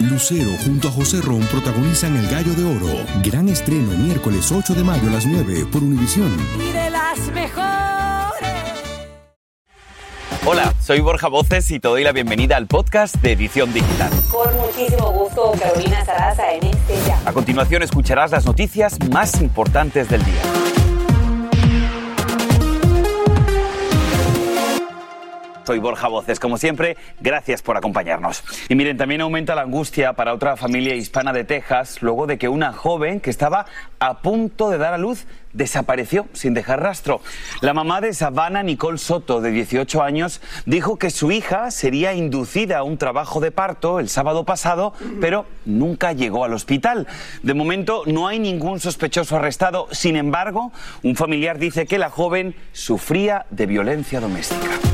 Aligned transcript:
Lucero 0.00 0.50
junto 0.64 0.88
a 0.88 0.90
José 0.90 1.20
Ron 1.20 1.40
protagonizan 1.42 2.16
El 2.16 2.28
Gallo 2.28 2.52
de 2.54 2.64
Oro. 2.64 3.04
Gran 3.22 3.48
estreno 3.48 3.92
miércoles 3.92 4.50
8 4.50 4.74
de 4.74 4.82
mayo 4.82 5.08
a 5.08 5.12
las 5.12 5.24
9 5.24 5.66
por 5.70 5.84
Univisión. 5.84 6.36
Y 6.58 6.72
de 6.72 6.90
las 6.90 7.18
mejores. 7.32 7.64
Hola, 10.44 10.74
soy 10.82 11.00
Borja 11.00 11.28
Voces 11.28 11.70
y 11.70 11.78
te 11.78 11.86
doy 11.86 12.02
la 12.02 12.10
bienvenida 12.10 12.56
al 12.56 12.66
podcast 12.66 13.14
de 13.22 13.32
Edición 13.32 13.72
Digital. 13.72 14.10
Con 14.32 14.54
muchísimo 14.56 15.12
gusto, 15.12 15.52
Carolina 15.60 16.04
Sarasa 16.04 16.52
en 16.52 16.64
este 16.64 16.98
ya. 17.06 17.20
A 17.24 17.32
continuación 17.32 17.82
escucharás 17.82 18.32
las 18.32 18.44
noticias 18.44 18.98
más 19.10 19.40
importantes 19.40 20.08
del 20.08 20.24
día. 20.24 20.42
Soy 25.64 25.78
Borja 25.78 26.08
Voces, 26.08 26.38
como 26.40 26.58
siempre, 26.58 26.96
gracias 27.20 27.62
por 27.62 27.76
acompañarnos. 27.76 28.44
Y 28.68 28.74
miren, 28.74 28.98
también 28.98 29.22
aumenta 29.22 29.54
la 29.54 29.62
angustia 29.62 30.12
para 30.12 30.34
otra 30.34 30.56
familia 30.56 30.94
hispana 30.94 31.32
de 31.32 31.44
Texas 31.44 32.02
luego 32.02 32.26
de 32.26 32.36
que 32.36 32.48
una 32.48 32.72
joven 32.72 33.20
que 33.20 33.30
estaba 33.30 33.64
a 33.98 34.18
punto 34.18 34.68
de 34.68 34.76
dar 34.76 34.92
a 34.92 34.98
luz 34.98 35.26
desapareció 35.54 36.26
sin 36.34 36.52
dejar 36.52 36.82
rastro. 36.82 37.22
La 37.62 37.72
mamá 37.72 38.02
de 38.02 38.12
Savannah, 38.12 38.62
Nicole 38.62 38.98
Soto, 38.98 39.40
de 39.40 39.52
18 39.52 40.02
años, 40.02 40.42
dijo 40.66 40.98
que 40.98 41.08
su 41.08 41.32
hija 41.32 41.70
sería 41.70 42.12
inducida 42.12 42.78
a 42.78 42.82
un 42.82 42.98
trabajo 42.98 43.40
de 43.40 43.50
parto 43.50 44.00
el 44.00 44.10
sábado 44.10 44.44
pasado, 44.44 44.92
pero 45.20 45.46
nunca 45.64 46.12
llegó 46.12 46.44
al 46.44 46.52
hospital. 46.52 47.06
De 47.42 47.54
momento 47.54 48.02
no 48.06 48.28
hay 48.28 48.38
ningún 48.38 48.80
sospechoso 48.80 49.36
arrestado. 49.36 49.88
Sin 49.92 50.16
embargo, 50.16 50.72
un 51.02 51.16
familiar 51.16 51.58
dice 51.58 51.86
que 51.86 51.98
la 51.98 52.10
joven 52.10 52.54
sufría 52.72 53.46
de 53.50 53.66
violencia 53.66 54.20
doméstica. 54.20 54.93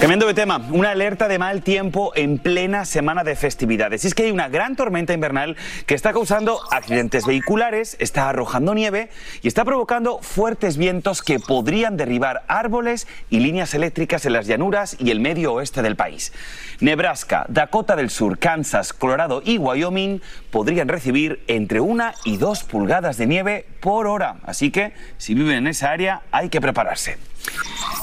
Cambiando 0.00 0.28
de 0.28 0.34
tema, 0.34 0.64
una 0.70 0.92
alerta 0.92 1.26
de 1.26 1.40
mal 1.40 1.60
tiempo 1.62 2.12
en 2.14 2.38
plena 2.38 2.84
semana 2.84 3.24
de 3.24 3.34
festividades. 3.34 4.04
Y 4.04 4.06
es 4.06 4.14
que 4.14 4.22
hay 4.22 4.30
una 4.30 4.48
gran 4.48 4.76
tormenta 4.76 5.12
invernal 5.12 5.56
que 5.86 5.96
está 5.96 6.12
causando 6.12 6.60
accidentes 6.70 7.26
vehiculares, 7.26 7.96
está 7.98 8.28
arrojando 8.28 8.74
nieve 8.74 9.10
y 9.42 9.48
está 9.48 9.64
provocando 9.64 10.20
fuertes 10.20 10.76
vientos 10.76 11.20
que 11.20 11.40
podrían 11.40 11.96
derribar 11.96 12.44
árboles 12.46 13.08
y 13.28 13.40
líneas 13.40 13.74
eléctricas 13.74 14.24
en 14.24 14.34
las 14.34 14.46
llanuras 14.46 14.96
y 15.00 15.10
el 15.10 15.18
medio 15.18 15.54
oeste 15.54 15.82
del 15.82 15.96
país. 15.96 16.32
Nebraska, 16.78 17.44
Dakota 17.48 17.96
del 17.96 18.10
Sur, 18.10 18.38
Kansas, 18.38 18.92
Colorado 18.92 19.42
y 19.44 19.58
Wyoming 19.58 20.22
podrían 20.52 20.86
recibir 20.86 21.42
entre 21.48 21.80
una 21.80 22.14
y 22.24 22.36
dos 22.36 22.62
pulgadas 22.62 23.16
de 23.16 23.26
nieve 23.26 23.66
por 23.80 24.06
hora. 24.06 24.36
Así 24.44 24.70
que 24.70 24.92
si 25.16 25.34
viven 25.34 25.56
en 25.56 25.66
esa 25.66 25.90
área 25.90 26.22
hay 26.30 26.50
que 26.50 26.60
prepararse. 26.60 27.18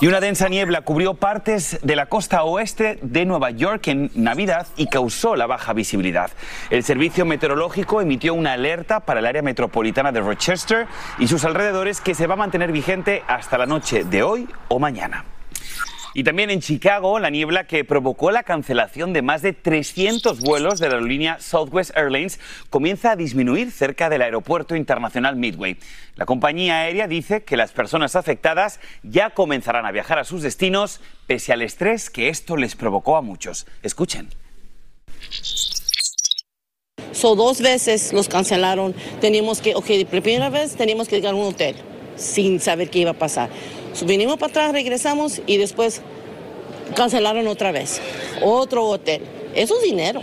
Y 0.02 0.08
una 0.08 0.19
densa 0.19 0.50
niebla 0.50 0.81
cubrió 0.81 1.14
partes 1.14 1.80
de 1.81 1.95
la 1.95 2.08
costa 2.08 2.44
oeste 2.44 3.00
de 3.02 3.25
Nueva 3.25 3.52
York 3.52 3.88
en 3.88 4.11
Navidad 4.14 4.67
y 4.75 4.88
causó 4.88 5.36
la 5.36 5.47
baja 5.47 5.73
visibilidad. 5.73 6.31
El 6.69 6.83
servicio 6.83 7.25
meteorológico 7.25 8.02
emitió 8.02 8.33
una 8.33 8.53
alerta 8.53 9.00
para 9.00 9.22
el 9.22 9.25
área 9.25 9.42
metropolitana 9.42 10.11
de 10.11 10.19
Rochester 10.19 10.88
y 11.17 11.27
sus 11.27 11.45
alrededores 11.45 12.02
que 12.02 12.16
se 12.16 12.27
va 12.27 12.33
a 12.33 12.38
mantener 12.38 12.72
vigente 12.72 13.23
hasta 13.27 13.58
la 13.58 13.66
noche 13.66 14.03
de 14.03 14.23
hoy 14.23 14.50
o 14.67 14.80
mañana. 14.80 15.23
Y 16.17 16.23
también 16.23 16.49
en 16.49 16.61
Chicago, 16.61 17.19
la 17.19 17.30
niebla 17.30 17.67
que 17.67 17.83
provocó 17.83 18.31
la 18.31 18.44
cancelación 18.44 19.11
de 19.11 19.21
más 19.21 19.41
de 19.41 19.52
300 19.52 20.39
vuelos 20.39 20.80
de 20.80 20.88
la 20.88 20.94
aerolínea 20.94 21.41
Southwest 21.41 21.91
Airlines 21.94 22.39
comienza 22.69 23.11
a 23.11 23.16
disminuir 23.17 23.69
cerca 23.69 24.09
del 24.09 24.21
aeropuerto 24.21 24.77
internacional 24.77 25.36
Midway. 25.36 25.77
La 26.16 26.25
compañía 26.25 26.80
aérea 26.80 27.09
dice 27.09 27.43
que 27.43 27.58
las 27.58 27.73
personas 27.73 28.16
afectadas 28.16 28.80
ya 29.03 29.31
comenzarán 29.31 29.86
a 29.86 29.91
viajar 29.91 30.17
a 30.17 30.23
sus 30.23 30.41
destinos 30.41 31.02
pese 31.27 31.52
al 31.52 31.61
estrés 31.61 32.09
que 32.09 32.30
esto 32.30 32.55
les 32.55 32.77
provocó 32.77 33.17
a 33.17 33.21
muchos. 33.21 33.67
Escuchen. 33.83 34.30
So, 37.11 37.36
dos 37.36 37.59
veces 37.59 38.13
los 38.13 38.30
cancelaron. 38.30 38.95
Teníamos 39.19 39.59
que, 39.59 39.75
ok, 39.75 40.08
primera 40.09 40.49
vez 40.49 40.77
teníamos 40.77 41.09
que 41.09 41.17
llegar 41.17 41.33
a 41.33 41.36
un 41.36 41.48
hotel 41.48 41.75
sin 42.15 42.61
saber 42.61 42.89
qué 42.89 42.99
iba 42.99 43.11
a 43.11 43.15
pasar. 43.15 43.49
Vinimos 44.04 44.38
para 44.38 44.50
atrás, 44.50 44.72
regresamos 44.72 45.42
y 45.45 45.58
después 45.58 46.02
cancelaron 46.95 47.48
otra 47.48 47.72
vez. 47.72 48.02
Otro 48.42 48.86
hotel. 48.86 49.22
Eso 49.54 49.76
es 49.78 49.83
dinero 49.83 50.22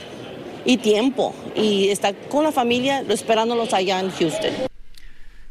y 0.65 0.77
tiempo. 0.77 1.35
Y 1.55 1.89
está 1.89 2.13
con 2.13 2.45
la 2.45 2.53
familia 2.53 3.05
esperándolos 3.09 3.73
allá 3.73 4.01
en 4.01 4.11
Houston. 4.11 4.72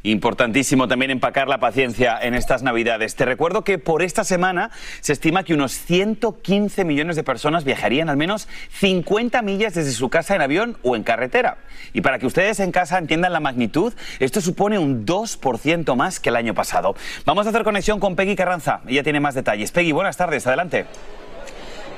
Importantísimo 0.03 0.88
también 0.88 1.12
empacar 1.12 1.47
la 1.47 1.59
paciencia 1.59 2.17
en 2.19 2.34
estas 2.34 2.63
Navidades. 2.63 3.16
Te 3.16 3.25
recuerdo 3.25 3.63
que 3.63 3.78
por 3.78 4.01
esta 4.01 4.23
semana 4.23 4.72
se 5.00 5.13
estima 5.13 5.44
que 5.44 5.53
unos 5.53 5.73
115 5.73 6.85
millones 6.85 7.16
de 7.16 7.23
personas 7.23 7.63
viajarían 7.63 8.09
al 8.09 8.17
menos 8.17 8.47
50 8.72 9.41
millas 9.44 9.75
desde 9.75 9.91
su 9.91 10.09
casa 10.09 10.35
en 10.35 10.41
avión 10.41 10.78
o 10.81 10.95
en 10.95 11.03
carretera. 11.03 11.57
Y 11.94 12.01
para 12.01 12.17
que 12.17 12.25
ustedes 12.25 12.59
en 12.59 12.72
casa 12.72 12.97
entiendan 12.97 13.34
la 13.34 13.39
magnitud, 13.39 13.94
esto 14.19 14.41
supone 14.41 14.79
un 14.79 15.06
2% 15.06 15.95
más 15.95 16.19
que 16.19 16.29
el 16.29 16.35
año 16.35 16.56
pasado. 16.56 16.95
Vamos 17.25 17.45
a 17.45 17.50
hacer 17.50 17.63
conexión 17.63 18.00
con 18.00 18.16
Peggy 18.16 18.35
Carranza. 18.35 18.81
Ella 18.88 19.03
tiene 19.03 19.19
más 19.19 19.35
detalles. 19.35 19.72
Peggy, 19.72 19.91
buenas 19.91 20.18
tardes. 20.18 20.47
Adelante. 20.47 20.88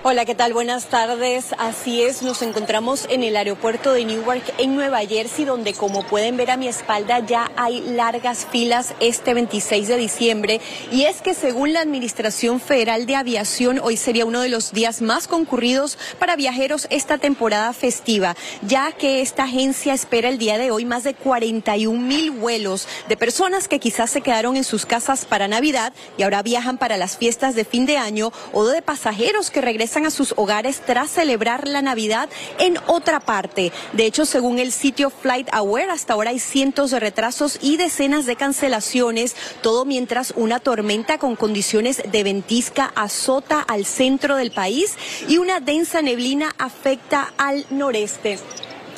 Hola, 0.06 0.26
¿qué 0.26 0.36
tal? 0.36 0.52
Buenas 0.52 0.88
tardes. 0.88 1.56
Así 1.58 2.02
es, 2.02 2.24
nos 2.24 2.42
encontramos 2.42 3.08
en 3.10 3.24
el 3.24 3.38
aeropuerto 3.38 3.94
de 3.94 4.04
Newark 4.04 4.44
en 4.58 4.76
Nueva 4.76 5.00
Jersey, 5.00 5.46
donde 5.46 5.74
como 5.74 6.06
pueden 6.06 6.36
ver 6.36 6.52
a 6.52 6.58
mi 6.58 6.68
espalda 6.68 7.20
ya 7.20 7.50
hay 7.56 7.80
largas 7.80 8.46
filas 8.52 8.96
este 9.00 9.34
26 9.34 9.88
de 9.88 9.96
diciembre. 9.96 10.60
Y 10.92 11.04
es 11.04 11.22
que 11.22 11.34
según 11.34 11.72
la 11.72 11.80
Administración 11.80 12.60
Federal 12.60 13.06
de 13.06 13.16
Aviación, 13.16 13.80
hoy 13.82 13.96
sería 13.96 14.26
uno 14.26 14.42
de 14.42 14.50
los 14.50 14.74
días 14.74 15.02
más 15.02 15.30
concurridos 15.30 15.98
para 16.20 16.36
viajeros 16.36 16.86
esta 16.90 17.18
temporada 17.18 17.72
festiva, 17.72 18.36
ya 18.62 18.92
que 18.92 19.22
esta 19.22 19.46
agencia 19.46 19.94
espera 19.94 20.28
el 20.28 20.38
día 20.38 20.58
de 20.58 20.70
hoy 20.70 20.84
más 20.84 21.06
de 21.06 21.14
41 21.14 21.98
mil 21.98 22.32
vuelos 22.32 22.90
de 23.08 23.16
personas 23.16 23.70
que 23.70 23.80
quizás 23.80 24.10
se 24.10 24.20
quedaron 24.20 24.58
en 24.58 24.66
sus 24.66 24.86
casas 24.86 25.24
para 25.24 25.48
Navidad 25.48 25.94
y 26.18 26.24
ahora 26.24 26.44
viajan 26.44 26.78
para 26.78 26.98
las 26.98 27.16
fiestas 27.16 27.56
de 27.56 27.64
fin 27.64 27.86
de 27.86 27.96
año 27.96 28.34
o 28.52 28.66
de 28.66 28.82
pasajeros 28.82 29.50
que 29.50 29.62
regresan 29.62 29.93
a 29.94 30.10
sus 30.10 30.34
hogares 30.38 30.82
tras 30.84 31.12
celebrar 31.12 31.68
la 31.68 31.84
Navidad 31.84 32.28
en 32.58 32.80
otra 32.88 33.20
parte. 33.20 33.72
De 33.94 34.06
hecho, 34.06 34.26
según 34.26 34.58
el 34.58 34.72
sitio 34.72 35.12
Flight 35.12 35.48
Aware, 35.52 35.92
hasta 35.92 36.14
ahora 36.14 36.32
hay 36.32 36.40
cientos 36.40 36.90
de 36.90 37.00
retrasos 37.00 37.60
y 37.62 37.78
decenas 37.78 38.26
de 38.26 38.36
cancelaciones, 38.36 39.36
todo 39.62 39.86
mientras 39.86 40.34
una 40.36 40.60
tormenta 40.60 41.20
con 41.20 41.36
condiciones 41.36 42.02
de 42.12 42.24
ventisca 42.24 42.92
azota 42.96 43.60
al 43.60 43.86
centro 43.86 44.36
del 44.36 44.52
país 44.52 44.96
y 45.28 45.38
una 45.38 45.60
densa 45.60 46.02
neblina 46.02 46.56
afecta 46.58 47.32
al 47.38 47.66
noreste. 47.70 48.40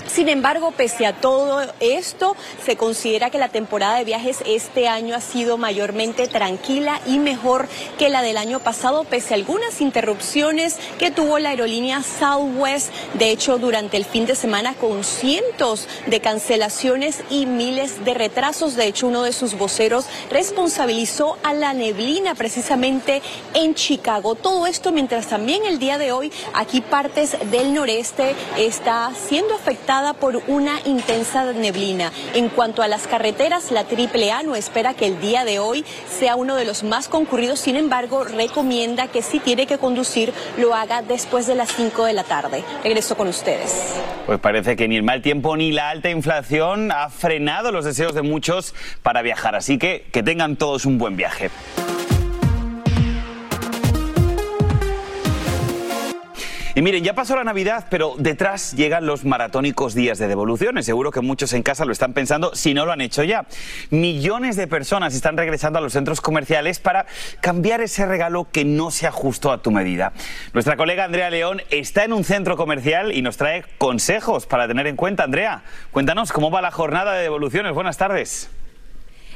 Sin 0.07 0.29
embargo, 0.29 0.71
pese 0.71 1.05
a 1.05 1.13
todo 1.13 1.61
esto, 1.79 2.35
se 2.63 2.77
considera 2.77 3.29
que 3.29 3.37
la 3.37 3.49
temporada 3.49 3.97
de 3.97 4.05
viajes 4.05 4.37
este 4.45 4.87
año 4.87 5.15
ha 5.15 5.21
sido 5.21 5.57
mayormente 5.57 6.27
tranquila 6.27 7.01
y 7.05 7.19
mejor 7.19 7.67
que 7.97 8.09
la 8.09 8.21
del 8.21 8.37
año 8.37 8.59
pasado, 8.59 9.03
pese 9.03 9.33
a 9.33 9.37
algunas 9.37 9.81
interrupciones 9.81 10.77
que 10.99 11.11
tuvo 11.11 11.39
la 11.39 11.49
aerolínea 11.49 12.03
Southwest. 12.03 12.93
De 13.15 13.31
hecho, 13.31 13.57
durante 13.57 13.97
el 13.97 14.05
fin 14.05 14.25
de 14.25 14.35
semana 14.35 14.73
con 14.75 15.03
cientos 15.03 15.87
de 16.05 16.19
cancelaciones 16.19 17.23
y 17.29 17.45
miles 17.45 18.05
de 18.05 18.13
retrasos. 18.13 18.75
De 18.75 18.87
hecho, 18.87 19.07
uno 19.07 19.23
de 19.23 19.33
sus 19.33 19.57
voceros 19.57 20.05
responsabilizó 20.29 21.37
a 21.43 21.53
la 21.53 21.73
neblina 21.73 22.35
precisamente 22.35 23.21
en 23.53 23.73
Chicago. 23.73 24.35
Todo 24.35 24.67
esto 24.67 24.91
mientras 24.91 25.27
también 25.27 25.65
el 25.65 25.79
día 25.79 25.97
de 25.97 26.11
hoy 26.11 26.31
aquí 26.53 26.81
partes 26.81 27.35
del 27.51 27.73
noreste 27.73 28.35
está 28.57 29.11
siendo 29.27 29.55
afectada 29.55 29.94
por 30.19 30.41
una 30.47 30.79
intensa 30.85 31.53
neblina. 31.53 32.11
En 32.33 32.49
cuanto 32.49 32.81
a 32.81 32.87
las 32.87 33.07
carreteras, 33.07 33.71
la 33.71 33.81
AAA 33.81 34.43
no 34.43 34.55
espera 34.55 34.93
que 34.93 35.05
el 35.05 35.19
día 35.21 35.45
de 35.45 35.59
hoy 35.59 35.85
sea 36.19 36.35
uno 36.35 36.55
de 36.55 36.65
los 36.65 36.83
más 36.83 37.07
concurridos, 37.07 37.59
sin 37.59 37.77
embargo, 37.77 38.25
recomienda 38.25 39.07
que 39.07 39.21
si 39.21 39.39
tiene 39.39 39.67
que 39.67 39.77
conducir, 39.77 40.33
lo 40.57 40.75
haga 40.75 41.01
después 41.01 41.47
de 41.47 41.55
las 41.55 41.71
5 41.73 42.05
de 42.05 42.13
la 42.13 42.23
tarde. 42.23 42.63
Regreso 42.83 43.15
con 43.15 43.27
ustedes. 43.29 43.95
Pues 44.25 44.39
parece 44.39 44.75
que 44.75 44.87
ni 44.87 44.97
el 44.97 45.03
mal 45.03 45.21
tiempo 45.21 45.55
ni 45.55 45.71
la 45.71 45.89
alta 45.89 46.09
inflación 46.09 46.91
ha 46.91 47.09
frenado 47.09 47.71
los 47.71 47.85
deseos 47.85 48.13
de 48.13 48.21
muchos 48.21 48.75
para 49.01 49.21
viajar, 49.21 49.55
así 49.55 49.77
que 49.77 50.05
que 50.11 50.23
tengan 50.23 50.57
todos 50.57 50.85
un 50.85 50.97
buen 50.97 51.15
viaje. 51.15 51.49
Y 56.77 56.81
miren, 56.81 57.05
ya 57.05 57.13
pasó 57.13 57.37
la 57.37 57.45
Navidad, 57.45 57.85
pero 57.89 58.15
detrás 58.17 58.73
llegan 58.73 59.05
los 59.05 59.23
maratónicos 59.23 59.95
días 59.95 60.17
de 60.17 60.27
devoluciones. 60.27 60.85
Seguro 60.85 61.09
que 61.09 61.21
muchos 61.21 61.53
en 61.53 61.63
casa 61.63 61.85
lo 61.85 61.93
están 61.93 62.11
pensando 62.11 62.53
si 62.53 62.73
no 62.73 62.85
lo 62.85 62.91
han 62.91 62.99
hecho 62.99 63.23
ya. 63.23 63.45
Millones 63.91 64.57
de 64.57 64.67
personas 64.67 65.15
están 65.15 65.37
regresando 65.37 65.79
a 65.79 65.81
los 65.81 65.93
centros 65.93 66.19
comerciales 66.19 66.81
para 66.81 67.05
cambiar 67.39 67.79
ese 67.79 68.05
regalo 68.05 68.49
que 68.51 68.65
no 68.65 68.91
se 68.91 69.07
ajustó 69.07 69.53
a 69.53 69.61
tu 69.61 69.71
medida. 69.71 70.11
Nuestra 70.51 70.75
colega 70.75 71.05
Andrea 71.05 71.29
León 71.29 71.61
está 71.69 72.03
en 72.03 72.11
un 72.11 72.25
centro 72.25 72.57
comercial 72.57 73.13
y 73.13 73.21
nos 73.21 73.37
trae 73.37 73.63
consejos 73.77 74.45
para 74.45 74.67
tener 74.67 74.85
en 74.87 74.97
cuenta. 74.97 75.23
Andrea, 75.23 75.63
cuéntanos 75.91 76.33
cómo 76.33 76.51
va 76.51 76.61
la 76.61 76.71
jornada 76.71 77.13
de 77.13 77.21
devoluciones. 77.21 77.73
Buenas 77.73 77.95
tardes. 77.95 78.49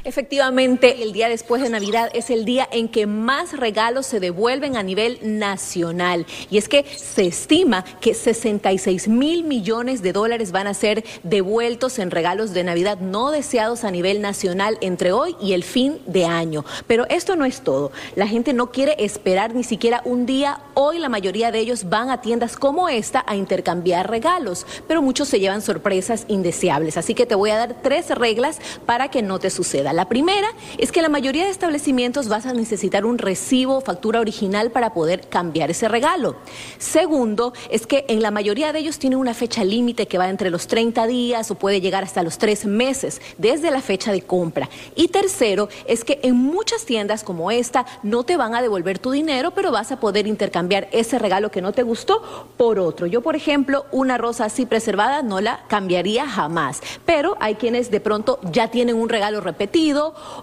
Efectivamente, 0.02 1.02
el 1.02 1.12
día 1.12 1.28
después 1.28 1.62
de 1.62 1.68
Navidad 1.68 2.10
es 2.14 2.30
el 2.30 2.46
día 2.46 2.66
en 2.72 2.88
que 2.88 3.06
más 3.06 3.58
regalos 3.58 4.06
se 4.06 4.18
devuelven 4.18 4.76
a 4.76 4.82
nivel 4.82 5.18
nacional. 5.22 6.24
Y 6.50 6.56
es 6.56 6.70
que 6.70 6.86
se 6.96 7.26
estima 7.26 7.84
que 8.00 8.14
66 8.14 9.08
mil 9.08 9.44
millones 9.44 10.00
de 10.00 10.14
dólares 10.14 10.52
van 10.52 10.66
a 10.66 10.74
ser 10.74 11.04
devueltos 11.22 11.98
en 11.98 12.10
regalos 12.10 12.54
de 12.54 12.64
Navidad 12.64 12.98
no 13.00 13.30
deseados 13.30 13.84
a 13.84 13.90
nivel 13.90 14.22
nacional 14.22 14.78
entre 14.80 15.12
hoy 15.12 15.36
y 15.38 15.52
el 15.52 15.64
fin 15.64 15.98
de 16.06 16.24
año. 16.24 16.64
Pero 16.86 17.06
esto 17.10 17.36
no 17.36 17.44
es 17.44 17.60
todo. 17.60 17.92
La 18.16 18.26
gente 18.26 18.54
no 18.54 18.70
quiere 18.70 18.96
esperar 19.04 19.54
ni 19.54 19.64
siquiera 19.64 20.00
un 20.06 20.24
día. 20.24 20.60
Hoy 20.72 20.98
la 20.98 21.10
mayoría 21.10 21.52
de 21.52 21.58
ellos 21.58 21.90
van 21.90 22.08
a 22.08 22.22
tiendas 22.22 22.56
como 22.56 22.88
esta 22.88 23.22
a 23.26 23.36
intercambiar 23.36 24.08
regalos, 24.08 24.66
pero 24.88 25.02
muchos 25.02 25.28
se 25.28 25.40
llevan 25.40 25.60
sorpresas 25.60 26.24
indeseables. 26.28 26.96
Así 26.96 27.14
que 27.14 27.26
te 27.26 27.34
voy 27.34 27.50
a 27.50 27.58
dar 27.58 27.82
tres 27.82 28.08
reglas 28.10 28.58
para 28.86 29.10
que 29.10 29.20
no 29.20 29.38
te 29.38 29.50
suceda. 29.50 29.89
La 29.92 30.08
primera 30.08 30.48
es 30.78 30.92
que 30.92 31.02
la 31.02 31.08
mayoría 31.08 31.44
de 31.44 31.50
establecimientos 31.50 32.28
vas 32.28 32.46
a 32.46 32.52
necesitar 32.52 33.04
un 33.04 33.18
recibo 33.18 33.76
o 33.76 33.80
factura 33.80 34.20
original 34.20 34.70
para 34.70 34.94
poder 34.94 35.28
cambiar 35.28 35.70
ese 35.70 35.88
regalo. 35.88 36.36
Segundo, 36.78 37.52
es 37.70 37.86
que 37.86 38.04
en 38.08 38.22
la 38.22 38.30
mayoría 38.30 38.72
de 38.72 38.78
ellos 38.78 38.98
tienen 38.98 39.18
una 39.18 39.34
fecha 39.34 39.64
límite 39.64 40.06
que 40.06 40.18
va 40.18 40.28
entre 40.28 40.50
los 40.50 40.66
30 40.66 41.06
días 41.06 41.50
o 41.50 41.56
puede 41.56 41.80
llegar 41.80 42.04
hasta 42.04 42.22
los 42.22 42.38
tres 42.38 42.64
meses 42.64 43.20
desde 43.38 43.70
la 43.70 43.80
fecha 43.80 44.12
de 44.12 44.22
compra. 44.22 44.68
Y 44.94 45.08
tercero, 45.08 45.68
es 45.86 46.04
que 46.04 46.20
en 46.22 46.36
muchas 46.36 46.84
tiendas 46.84 47.24
como 47.24 47.50
esta 47.50 47.86
no 48.02 48.24
te 48.24 48.36
van 48.36 48.54
a 48.54 48.62
devolver 48.62 48.98
tu 48.98 49.10
dinero, 49.10 49.52
pero 49.52 49.72
vas 49.72 49.92
a 49.92 50.00
poder 50.00 50.26
intercambiar 50.26 50.88
ese 50.92 51.18
regalo 51.18 51.50
que 51.50 51.62
no 51.62 51.72
te 51.72 51.82
gustó 51.82 52.48
por 52.56 52.78
otro. 52.78 53.06
Yo, 53.06 53.22
por 53.22 53.36
ejemplo, 53.36 53.86
una 53.90 54.18
rosa 54.18 54.44
así 54.44 54.66
preservada 54.66 55.22
no 55.22 55.40
la 55.40 55.64
cambiaría 55.68 56.26
jamás, 56.26 56.80
pero 57.04 57.36
hay 57.40 57.56
quienes 57.56 57.90
de 57.90 58.00
pronto 58.00 58.38
ya 58.52 58.68
tienen 58.68 58.96
un 58.96 59.08
regalo 59.08 59.40
repetido 59.40 59.79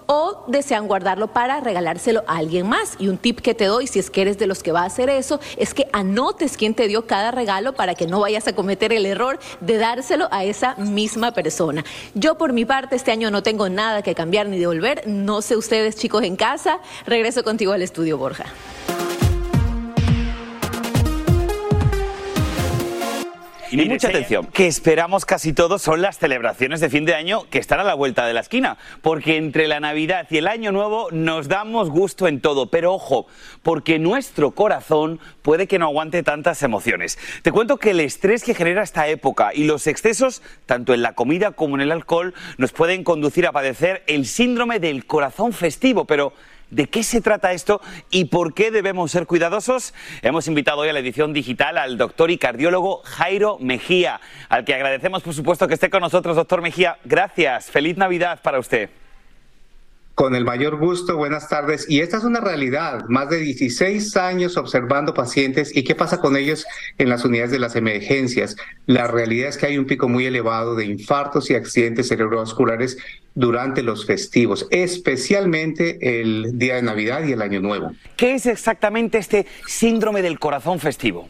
o 0.06 0.44
desean 0.48 0.86
guardarlo 0.86 1.28
para 1.28 1.60
regalárselo 1.60 2.24
a 2.26 2.36
alguien 2.38 2.68
más. 2.68 2.96
Y 2.98 3.08
un 3.08 3.18
tip 3.18 3.40
que 3.40 3.54
te 3.54 3.66
doy, 3.66 3.86
si 3.86 3.98
es 3.98 4.10
que 4.10 4.22
eres 4.22 4.38
de 4.38 4.46
los 4.46 4.62
que 4.62 4.72
va 4.72 4.82
a 4.82 4.86
hacer 4.86 5.10
eso, 5.10 5.40
es 5.56 5.74
que 5.74 5.88
anotes 5.92 6.56
quién 6.56 6.74
te 6.74 6.88
dio 6.88 7.06
cada 7.06 7.30
regalo 7.30 7.74
para 7.74 7.94
que 7.94 8.06
no 8.06 8.20
vayas 8.20 8.46
a 8.48 8.54
cometer 8.54 8.92
el 8.92 9.06
error 9.06 9.38
de 9.60 9.78
dárselo 9.78 10.28
a 10.30 10.44
esa 10.44 10.74
misma 10.76 11.32
persona. 11.32 11.84
Yo 12.14 12.36
por 12.36 12.52
mi 12.52 12.64
parte 12.64 12.96
este 12.96 13.12
año 13.12 13.30
no 13.30 13.42
tengo 13.42 13.68
nada 13.68 14.02
que 14.02 14.14
cambiar 14.14 14.48
ni 14.48 14.58
devolver. 14.58 15.06
No 15.06 15.42
sé 15.42 15.56
ustedes 15.56 15.96
chicos 15.96 16.24
en 16.24 16.36
casa. 16.36 16.80
Regreso 17.06 17.44
contigo 17.44 17.72
al 17.72 17.82
estudio 17.82 18.18
Borja. 18.18 18.46
Y 23.70 23.76
mucha 23.86 24.08
atención, 24.08 24.46
que 24.46 24.66
esperamos 24.66 25.26
casi 25.26 25.52
todos 25.52 25.82
son 25.82 26.00
las 26.00 26.18
celebraciones 26.18 26.80
de 26.80 26.88
fin 26.88 27.04
de 27.04 27.14
año 27.14 27.48
que 27.50 27.58
están 27.58 27.80
a 27.80 27.84
la 27.84 27.92
vuelta 27.92 28.26
de 28.26 28.32
la 28.32 28.40
esquina, 28.40 28.78
porque 29.02 29.36
entre 29.36 29.68
la 29.68 29.78
Navidad 29.78 30.26
y 30.30 30.38
el 30.38 30.48
Año 30.48 30.72
Nuevo 30.72 31.08
nos 31.10 31.48
damos 31.48 31.90
gusto 31.90 32.28
en 32.28 32.40
todo, 32.40 32.70
pero 32.70 32.94
ojo, 32.94 33.26
porque 33.62 33.98
nuestro 33.98 34.52
corazón 34.52 35.20
puede 35.42 35.66
que 35.66 35.78
no 35.78 35.84
aguante 35.86 36.22
tantas 36.22 36.62
emociones. 36.62 37.18
Te 37.42 37.52
cuento 37.52 37.76
que 37.76 37.90
el 37.90 38.00
estrés 38.00 38.42
que 38.42 38.54
genera 38.54 38.82
esta 38.82 39.06
época 39.06 39.50
y 39.52 39.64
los 39.64 39.86
excesos, 39.86 40.42
tanto 40.64 40.94
en 40.94 41.02
la 41.02 41.12
comida 41.12 41.50
como 41.50 41.74
en 41.74 41.82
el 41.82 41.92
alcohol, 41.92 42.34
nos 42.56 42.72
pueden 42.72 43.04
conducir 43.04 43.46
a 43.46 43.52
padecer 43.52 44.02
el 44.06 44.24
síndrome 44.24 44.80
del 44.80 45.04
corazón 45.04 45.52
festivo, 45.52 46.06
pero 46.06 46.32
¿De 46.70 46.86
qué 46.86 47.02
se 47.02 47.22
trata 47.22 47.52
esto 47.52 47.80
y 48.10 48.26
por 48.26 48.52
qué 48.52 48.70
debemos 48.70 49.10
ser 49.10 49.26
cuidadosos? 49.26 49.94
Hemos 50.20 50.48
invitado 50.48 50.80
hoy 50.80 50.90
a 50.90 50.92
la 50.92 50.98
edición 50.98 51.32
digital 51.32 51.78
al 51.78 51.96
doctor 51.96 52.30
y 52.30 52.36
cardiólogo 52.36 53.00
Jairo 53.04 53.56
Mejía, 53.58 54.20
al 54.50 54.66
que 54.66 54.74
agradecemos 54.74 55.22
por 55.22 55.32
supuesto 55.32 55.66
que 55.66 55.74
esté 55.74 55.88
con 55.88 56.02
nosotros, 56.02 56.36
doctor 56.36 56.60
Mejía. 56.60 56.98
Gracias. 57.04 57.70
Feliz 57.70 57.96
Navidad 57.96 58.40
para 58.42 58.58
usted. 58.58 58.90
Con 60.18 60.34
el 60.34 60.44
mayor 60.44 60.78
gusto, 60.78 61.16
buenas 61.16 61.48
tardes. 61.48 61.88
Y 61.88 62.00
esta 62.00 62.16
es 62.16 62.24
una 62.24 62.40
realidad, 62.40 63.04
más 63.06 63.30
de 63.30 63.38
16 63.38 64.16
años 64.16 64.56
observando 64.56 65.14
pacientes 65.14 65.70
y 65.76 65.84
qué 65.84 65.94
pasa 65.94 66.20
con 66.20 66.36
ellos 66.36 66.66
en 66.98 67.08
las 67.08 67.24
unidades 67.24 67.52
de 67.52 67.60
las 67.60 67.76
emergencias. 67.76 68.56
La 68.86 69.06
realidad 69.06 69.48
es 69.48 69.56
que 69.56 69.66
hay 69.66 69.78
un 69.78 69.86
pico 69.86 70.08
muy 70.08 70.26
elevado 70.26 70.74
de 70.74 70.86
infartos 70.86 71.50
y 71.50 71.54
accidentes 71.54 72.08
cerebrovasculares 72.08 72.98
durante 73.36 73.84
los 73.84 74.06
festivos, 74.06 74.66
especialmente 74.72 76.20
el 76.20 76.58
día 76.58 76.74
de 76.74 76.82
Navidad 76.82 77.22
y 77.22 77.30
el 77.30 77.40
Año 77.40 77.60
Nuevo. 77.60 77.92
¿Qué 78.16 78.34
es 78.34 78.46
exactamente 78.46 79.18
este 79.18 79.46
síndrome 79.68 80.20
del 80.20 80.40
corazón 80.40 80.80
festivo? 80.80 81.28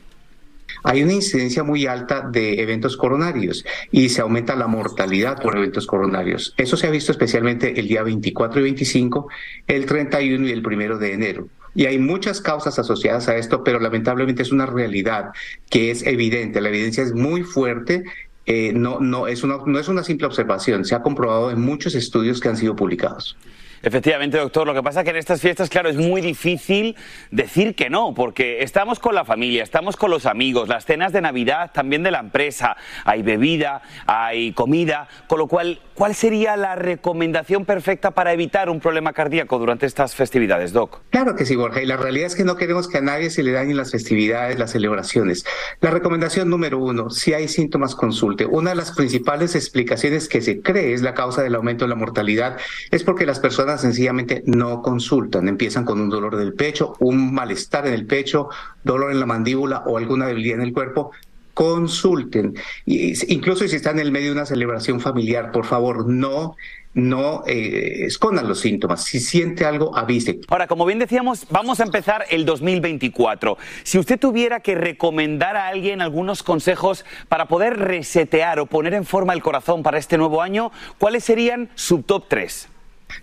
Hay 0.83 1.03
una 1.03 1.13
incidencia 1.13 1.63
muy 1.63 1.87
alta 1.87 2.21
de 2.21 2.61
eventos 2.63 2.97
coronarios 2.97 3.65
y 3.91 4.09
se 4.09 4.21
aumenta 4.21 4.57
la 4.57 4.67
mortalidad 4.67 5.41
por 5.41 5.57
eventos 5.57 5.87
coronarios. 5.87 6.55
Eso 6.57 6.77
se 6.77 6.87
ha 6.87 6.91
visto 6.91 7.13
especialmente 7.13 7.79
el 7.79 7.89
día 7.89 8.03
24 8.03 8.61
y 8.61 8.65
25, 8.65 9.29
el 9.67 9.87
31 9.87 10.47
y 10.47 10.51
el 10.51 10.67
1 10.67 10.99
de 10.99 11.13
enero. 11.13 11.49
Y 11.75 11.87
hay 11.87 11.99
muchas 11.99 12.41
causas 12.41 12.79
asociadas 12.79 13.29
a 13.29 13.37
esto, 13.37 13.63
pero 13.63 13.79
lamentablemente 13.79 14.43
es 14.43 14.51
una 14.51 14.67
realidad 14.67 15.31
que 15.71 15.91
es 15.91 16.05
evidente. 16.05 16.61
La 16.61 16.71
evidencia 16.71 17.05
es 17.05 17.13
muy 17.13 17.43
fuerte 17.43 18.05
eh, 18.51 18.73
no, 18.73 18.99
no, 18.99 19.27
es 19.27 19.45
una, 19.45 19.59
no 19.67 19.79
es 19.79 19.89
una 19.89 20.03
simple 20.03 20.27
observación, 20.27 20.87
se 20.87 20.95
ha 20.95 21.03
comprobado 21.03 21.51
en 21.51 21.61
muchos 21.61 21.95
estudios 21.95 22.41
que 22.41 22.49
han 22.49 22.57
sido 22.57 22.75
publicados. 22.75 23.37
Efectivamente, 23.83 24.39
doctor. 24.39 24.67
Lo 24.67 24.75
que 24.75 24.83
pasa 24.83 25.01
es 25.01 25.05
que 25.05 25.11
en 25.11 25.17
estas 25.17 25.41
fiestas, 25.41 25.71
claro, 25.71 25.89
es 25.89 25.97
muy 25.97 26.21
difícil 26.21 26.97
decir 27.31 27.75
que 27.75 27.91
no, 27.91 28.15
porque 28.15 28.63
estamos 28.63 28.99
con 28.99 29.15
la 29.15 29.25
familia, 29.25 29.63
estamos 29.63 29.97
con 29.97 30.11
los 30.11 30.27
amigos, 30.27 30.69
las 30.69 30.85
cenas 30.85 31.13
de 31.13 31.21
Navidad 31.21 31.71
también 31.73 32.03
de 32.03 32.11
la 32.11 32.21
empresa, 32.21 32.77
hay 33.05 33.23
bebida, 33.23 33.83
hay 34.07 34.53
comida, 34.53 35.09
con 35.29 35.39
lo 35.39 35.47
cual, 35.47 35.81
¿cuál 35.95 36.15
sería 36.15 36.57
la 36.57 36.75
recomendación 36.75 37.65
perfecta 37.65 38.11
para 38.11 38.33
evitar 38.33 38.71
un 38.71 38.81
problema 38.81 39.13
cardíaco 39.13 39.59
durante 39.59 39.87
estas 39.87 40.15
festividades, 40.15 40.73
doc? 40.73 41.01
Claro 41.11 41.37
que 41.37 41.45
sí, 41.45 41.57
Borja, 41.57 41.83
y 41.83 41.87
la 41.87 41.97
realidad 41.97 42.27
es 42.27 42.35
que 42.35 42.45
no 42.45 42.57
queremos 42.57 42.89
que 42.89 42.99
a 42.99 43.03
nadie 43.03 43.31
se 43.31 43.43
le 43.43 43.53
dañen 43.53 43.77
las 43.77 43.93
festividades, 43.93 44.59
las 44.59 44.73
celebraciones. 44.73 45.45
La 45.81 45.91
recomendación 45.91 46.51
número 46.51 46.79
uno, 46.79 47.11
si 47.11 47.35
hay 47.35 47.49
síntomas, 47.49 47.95
consulte. 47.95 48.47
Una 48.47 48.71
de 48.71 48.77
las 48.77 48.93
principales 48.93 49.55
explicaciones 49.55 50.29
que 50.29 50.41
se 50.41 50.61
cree 50.61 50.93
es 50.93 51.03
la 51.03 51.15
causa 51.15 51.43
del 51.43 51.55
aumento 51.55 51.85
de 51.85 51.91
la 51.91 51.95
mortalidad 51.95 52.57
es 52.91 53.05
porque 53.05 53.27
las 53.27 53.41
personas 53.41 53.68
sencillamente 53.77 54.43
no 54.47 54.81
consultan, 54.81 55.49
empiezan 55.49 55.85
con 55.85 56.01
un 56.01 56.09
dolor 56.09 56.37
del 56.37 56.55
pecho, 56.55 56.95
un 57.01 57.35
malestar 57.35 57.87
en 57.87 57.95
el 57.95 58.07
pecho, 58.07 58.49
dolor 58.85 59.11
en 59.11 59.21
la 59.21 59.27
mandíbula 59.27 59.83
o 59.87 59.99
alguna 59.99 60.27
debilidad 60.27 60.59
en 60.59 60.65
el 60.65 60.73
cuerpo, 60.73 61.11
consulten. 61.53 62.55
incluso 62.87 63.67
si 63.67 63.75
están 63.75 63.99
en 63.99 64.07
el 64.07 64.13
medio 64.13 64.29
de 64.29 64.33
una 64.35 64.47
celebración 64.47 65.01
familiar, 65.01 65.51
por 65.51 65.67
favor, 65.67 66.07
no 66.07 66.55
no 66.95 67.45
eh, 67.47 68.05
escondan 68.07 68.49
los 68.49 68.61
síntomas. 68.61 69.05
Si 69.05 69.21
siente 69.21 69.65
algo, 69.65 69.97
avise. 69.97 70.41
Ahora, 70.49 70.67
como 70.67 70.85
bien 70.85 70.99
decíamos, 70.99 71.47
vamos 71.51 71.81
a 71.81 71.85
empezar 71.85 72.25
el 72.31 72.45
2024. 72.45 73.57
Si 73.85 73.99
usted 73.99 74.19
tuviera 74.19 74.61
que 74.61 74.75
recomendar 74.75 75.57
a 75.57 75.69
alguien 75.69 76.03
algunos 76.03 76.43
consejos 76.43 77.05
para 77.29 77.47
poder 77.47 77.79
resetear 77.79 78.59
o 78.59 78.67
poner 78.67 78.95
en 78.95 79.05
forma 79.05 79.33
el 79.33 79.43
corazón 79.43 79.83
para 79.83 79.99
este 79.99 80.19
nuevo 80.19 80.43
año, 80.43 80.73
¿cuáles 80.99 81.25
serían 81.25 81.71
su 81.75 82.03
top 82.03 82.25
3? 82.29 82.69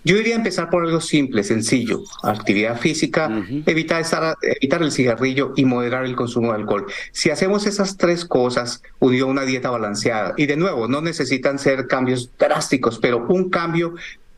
Yo 0.04 0.18
iría 0.18 0.36
a 0.36 0.38
empezar 0.38 0.70
por 0.70 0.84
algo 0.84 1.02
simple, 1.02 1.44
sencillo, 1.44 2.04
actividad 2.24 2.80
física, 2.80 3.30
evitar, 3.66 4.06
evitar 4.42 4.82
el 4.84 4.92
cigarrillo 4.92 5.54
y 5.56 5.66
moderar 5.66 6.06
el 6.06 6.16
consumo 6.16 6.52
de 6.52 6.60
alcohol. 6.60 6.86
Si 7.12 7.30
hacemos 7.30 7.66
esas 7.66 7.98
tres 7.98 8.26
cosas, 8.26 8.82
unido 9.00 9.28
a 9.28 9.30
una 9.30 9.46
dieta 9.46 9.70
balanceada, 9.70 10.34
y 10.38 10.46
de 10.46 10.58
nuevo, 10.58 10.88
no 10.88 11.02
necesitan 11.02 11.60
ser 11.60 11.88
cambios 11.88 12.32
drásticos, 12.38 13.00
pero 13.00 13.26
un 13.28 13.50
cambio 13.50 13.96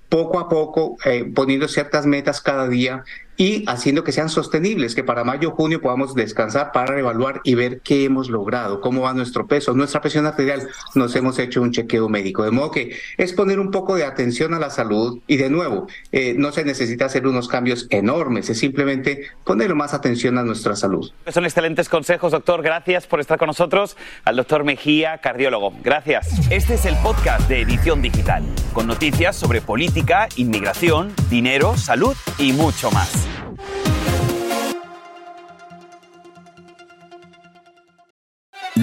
poco 0.09 0.39
a 0.39 0.47
poco, 0.47 0.97
eh, 1.05 1.29
poniendo 1.33 1.67
ciertas 1.67 2.05
metas 2.05 2.41
cada 2.41 2.67
día 2.67 3.03
y 3.37 3.63
haciendo 3.67 4.03
que 4.03 4.11
sean 4.11 4.29
sostenibles, 4.29 4.95
que 4.95 5.03
para 5.03 5.23
mayo 5.23 5.49
o 5.49 5.51
junio 5.51 5.79
podamos 5.79 6.15
descansar 6.15 6.71
para 6.71 6.99
evaluar 6.99 7.39
y 7.43 7.55
ver 7.55 7.81
qué 7.81 8.03
hemos 8.03 8.29
logrado, 8.29 8.81
cómo 8.81 9.01
va 9.01 9.13
nuestro 9.13 9.47
peso, 9.47 9.73
nuestra 9.73 10.01
presión 10.01 10.25
arterial, 10.25 10.67
nos 10.95 11.15
hemos 11.15 11.37
hecho 11.39 11.61
un 11.61 11.71
chequeo 11.71 12.09
médico. 12.09 12.43
De 12.43 12.51
modo 12.51 12.71
que 12.71 12.97
es 13.17 13.33
poner 13.33 13.59
un 13.59 13.71
poco 13.71 13.95
de 13.95 14.05
atención 14.05 14.53
a 14.53 14.59
la 14.59 14.71
salud 14.71 15.19
y 15.27 15.37
de 15.37 15.49
nuevo, 15.49 15.87
eh, 16.11 16.33
no 16.37 16.51
se 16.51 16.65
necesita 16.65 17.05
hacer 17.05 17.27
unos 17.27 17.47
cambios 17.47 17.87
enormes, 17.91 18.49
es 18.49 18.57
simplemente 18.57 19.27
poner 19.43 19.75
más 19.75 19.93
atención 19.93 20.37
a 20.37 20.43
nuestra 20.43 20.75
salud. 20.75 21.11
Son 21.27 21.45
excelentes 21.45 21.89
consejos, 21.89 22.31
doctor. 22.31 22.63
Gracias 22.63 23.05
por 23.05 23.19
estar 23.19 23.37
con 23.37 23.47
nosotros. 23.47 23.95
Al 24.25 24.35
doctor 24.35 24.63
Mejía, 24.63 25.19
cardiólogo. 25.19 25.73
Gracias. 25.83 26.27
Este 26.49 26.73
es 26.73 26.85
el 26.85 26.95
podcast 26.97 27.47
de 27.47 27.61
Edición 27.61 28.01
Digital, 28.01 28.43
con 28.73 28.87
noticias 28.87 29.35
sobre 29.35 29.61
política, 29.61 30.27
inmigración, 30.37 31.13
dinero, 31.29 31.77
salud 31.77 32.15
y 32.39 32.53
mucho 32.53 32.89
más. 32.91 33.26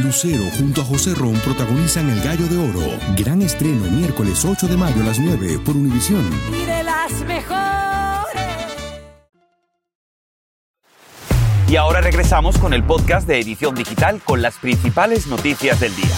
Lucero 0.05 0.45
junto 0.59 0.83
a 0.83 0.85
José 0.85 1.15
Ron 1.15 1.33
protagonizan 1.37 2.11
El 2.11 2.21
Gallo 2.21 2.47
de 2.47 2.59
Oro. 2.59 2.99
Gran 3.17 3.41
estreno 3.41 3.91
miércoles 3.91 4.45
8 4.45 4.69
de 4.69 4.77
mayo 4.77 5.01
a 5.01 5.07
las 5.07 5.19
9 5.19 5.61
por 5.65 5.75
Univisión. 5.75 6.29
Y 6.53 6.67
de 6.67 6.85
las 6.85 7.11
mejores. 7.23 7.65
Y 11.69 11.77
ahora 11.77 12.03
regresamos 12.03 12.59
con 12.59 12.75
el 12.75 12.85
podcast 12.85 13.27
de 13.27 13.41
Edición 13.41 13.75
Digital 13.75 14.21
con 14.23 14.43
las 14.43 14.59
principales 14.59 15.27
noticias 15.27 15.81
del 15.81 15.97
día. 15.97 16.15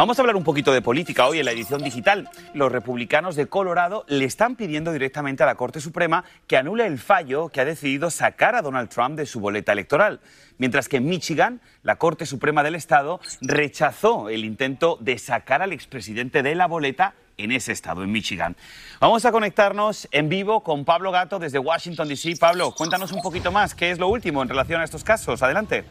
Vamos 0.00 0.18
a 0.18 0.22
hablar 0.22 0.36
un 0.36 0.44
poquito 0.44 0.72
de 0.72 0.80
política 0.80 1.26
hoy 1.26 1.40
en 1.40 1.44
la 1.44 1.50
edición 1.50 1.82
digital. 1.82 2.30
Los 2.54 2.72
republicanos 2.72 3.36
de 3.36 3.48
Colorado 3.48 4.06
le 4.08 4.24
están 4.24 4.56
pidiendo 4.56 4.92
directamente 4.92 5.42
a 5.42 5.46
la 5.46 5.56
Corte 5.56 5.78
Suprema 5.78 6.24
que 6.46 6.56
anule 6.56 6.86
el 6.86 6.98
fallo 6.98 7.50
que 7.50 7.60
ha 7.60 7.66
decidido 7.66 8.08
sacar 8.08 8.54
a 8.54 8.62
Donald 8.62 8.88
Trump 8.88 9.14
de 9.18 9.26
su 9.26 9.40
boleta 9.40 9.72
electoral. 9.72 10.20
Mientras 10.56 10.88
que 10.88 10.96
en 10.96 11.04
Michigan, 11.04 11.60
la 11.82 11.96
Corte 11.96 12.24
Suprema 12.24 12.62
del 12.62 12.76
Estado 12.76 13.20
rechazó 13.42 14.30
el 14.30 14.46
intento 14.46 14.96
de 15.02 15.18
sacar 15.18 15.60
al 15.60 15.74
expresidente 15.74 16.42
de 16.42 16.54
la 16.54 16.66
boleta 16.66 17.12
en 17.36 17.52
ese 17.52 17.72
estado, 17.72 18.02
en 18.02 18.10
Michigan. 18.10 18.56
Vamos 19.00 19.26
a 19.26 19.32
conectarnos 19.32 20.08
en 20.12 20.30
vivo 20.30 20.62
con 20.62 20.86
Pablo 20.86 21.12
Gato 21.12 21.38
desde 21.38 21.58
Washington, 21.58 22.08
D.C. 22.08 22.36
Pablo, 22.40 22.72
cuéntanos 22.72 23.12
un 23.12 23.20
poquito 23.20 23.52
más, 23.52 23.74
¿qué 23.74 23.90
es 23.90 23.98
lo 23.98 24.08
último 24.08 24.42
en 24.42 24.48
relación 24.48 24.80
a 24.80 24.84
estos 24.84 25.04
casos? 25.04 25.42
Adelante. 25.42 25.84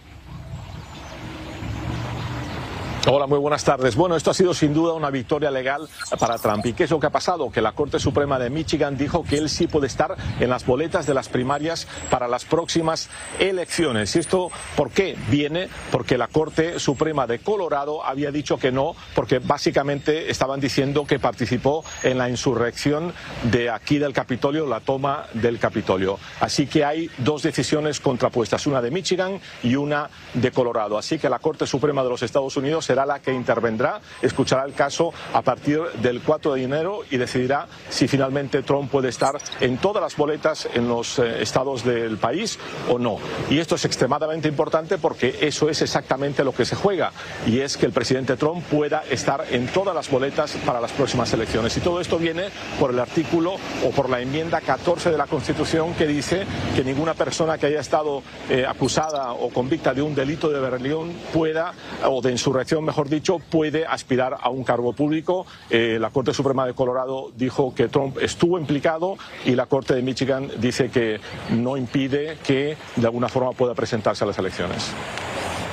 Hola, 3.12 3.26
muy 3.26 3.40
buenas 3.40 3.64
tardes. 3.64 3.96
Bueno, 3.96 4.16
esto 4.16 4.30
ha 4.30 4.36
sido 4.36 4.54
sin 4.54 4.72
duda 4.72 4.94
una 4.94 5.10
victoria 5.10 5.50
legal 5.50 5.90
para 6.20 6.38
Trump. 6.38 6.64
¿Y 6.68 6.74
qué 6.74 6.84
es 6.84 6.92
lo 6.92 7.00
que 7.00 7.08
ha 7.08 7.10
pasado? 7.10 7.50
Que 7.50 7.60
la 7.60 7.72
Corte 7.72 7.98
Suprema 7.98 8.38
de 8.38 8.52
Michigan 8.52 8.98
dijo 8.98 9.24
que 9.24 9.40
él 9.40 9.50
sí 9.50 9.66
puede 9.66 9.88
estar 9.88 10.16
en 10.40 10.48
las 10.48 10.64
boletas 10.64 11.08
de 11.08 11.16
las 11.16 11.28
primarias 11.28 11.88
para 12.12 12.28
las 12.28 12.46
próximas 12.46 13.10
elecciones. 13.40 14.16
¿Y 14.16 14.20
esto 14.20 14.52
por 14.76 14.92
qué? 14.92 15.18
Viene 15.32 15.70
porque 15.92 16.20
la 16.20 16.28
Corte 16.28 16.78
Suprema 16.78 17.26
de 17.26 17.40
Colorado 17.40 18.06
había 18.06 18.30
dicho 18.30 18.60
que 18.60 18.72
no, 18.72 18.96
porque 19.16 19.40
básicamente 19.40 20.30
estaban 20.30 20.60
diciendo 20.60 21.08
que 21.08 21.18
participó 21.18 21.84
en 22.04 22.20
la 22.20 22.30
insurrección 22.30 23.16
de 23.42 23.72
aquí 23.72 23.98
del 23.98 24.14
Capitolio, 24.14 24.68
la 24.68 24.82
toma 24.82 25.26
del 25.34 25.58
Capitolio. 25.58 26.20
Así 26.42 26.68
que 26.68 26.86
hay 26.86 27.10
dos 27.18 27.42
decisiones 27.42 28.02
contrapuestas, 28.02 28.68
una 28.68 28.84
de 28.84 28.92
Michigan 28.92 29.42
y 29.64 29.76
una 29.78 30.12
de 30.36 30.52
Colorado. 30.52 30.96
Así 30.96 31.18
que 31.18 31.28
la 31.28 31.40
Corte 31.40 31.66
Suprema 31.66 32.04
de 32.04 32.10
los 32.10 32.22
Estados 32.22 32.56
Unidos 32.56 32.88
será 33.00 33.06
la 33.06 33.20
que 33.22 33.32
intervendrá, 33.32 34.02
escuchará 34.22 34.66
el 34.66 34.74
caso 34.74 35.14
a 35.34 35.42
partir 35.42 35.80
del 36.02 36.22
4 36.22 36.56
de 36.56 36.64
enero 36.64 37.02
y 37.10 37.16
decidirá 37.16 37.68
si 37.90 38.10
finalmente 38.10 38.62
Trump 38.62 38.92
puede 38.92 39.08
estar 39.08 39.40
en 39.62 39.78
todas 39.78 40.04
las 40.04 40.18
boletas 40.18 40.68
en 40.74 40.90
los 40.90 41.18
eh, 41.18 41.42
estados 41.42 41.86
del 41.86 42.18
país 42.18 42.60
o 42.90 43.00
no. 43.00 43.18
Y 43.50 43.60
esto 43.60 43.76
es 43.76 43.86
extremadamente 43.86 44.50
importante 44.50 44.98
porque 44.98 45.38
eso 45.40 45.70
es 45.70 45.82
exactamente 45.82 46.44
lo 46.44 46.52
que 46.52 46.66
se 46.66 46.76
juega 46.76 47.14
y 47.48 47.62
es 47.62 47.78
que 47.78 47.86
el 47.86 47.94
presidente 47.94 48.36
Trump 48.36 48.66
pueda 48.66 49.04
estar 49.10 49.46
en 49.50 49.68
todas 49.68 49.96
las 49.96 50.10
boletas 50.10 50.58
para 50.66 50.82
las 50.82 50.92
próximas 50.92 51.32
elecciones. 51.32 51.78
Y 51.78 51.80
todo 51.80 52.02
esto 52.02 52.18
viene 52.18 52.50
por 52.82 52.92
el 52.92 53.00
artículo 53.00 53.56
o 53.86 53.92
por 53.92 54.10
la 54.10 54.20
enmienda 54.20 54.60
14 54.60 55.10
de 55.10 55.18
la 55.18 55.28
Constitución 55.28 55.94
que 55.94 56.06
dice 56.06 56.46
que 56.76 56.84
ninguna 56.84 57.14
persona 57.14 57.58
que 57.58 57.68
haya 57.68 57.80
estado 57.80 58.24
eh, 58.50 58.66
acusada 58.68 59.32
o 59.32 59.50
convicta 59.52 59.94
de 59.94 60.02
un 60.02 60.14
delito 60.14 60.50
de 60.50 60.60
rebelión 60.60 61.14
pueda 61.32 61.74
o 62.06 62.22
de 62.22 62.32
insurrección 62.32 62.79
mejor 62.82 63.10
dicho, 63.10 63.40
puede 63.40 63.86
aspirar 63.86 64.38
a 64.40 64.50
un 64.50 64.64
cargo 64.64 64.94
público. 64.94 65.46
Eh, 65.70 65.98
la 66.00 66.10
Corte 66.10 66.34
Suprema 66.34 66.66
de 66.66 66.74
Colorado 66.74 67.32
dijo 67.36 67.74
que 67.74 67.88
Trump 67.88 68.18
estuvo 68.22 68.60
implicado 68.60 69.18
y 69.46 69.56
la 69.56 69.66
Corte 69.66 69.96
de 69.96 70.02
Michigan 70.02 70.50
dice 70.58 70.90
que 70.90 71.20
no 71.52 71.78
impide 71.78 72.38
que 72.44 72.78
de 72.96 73.06
alguna 73.06 73.30
forma 73.30 73.52
pueda 73.52 73.74
presentarse 73.74 74.24
a 74.24 74.28
las 74.28 74.38
elecciones. 74.38 74.94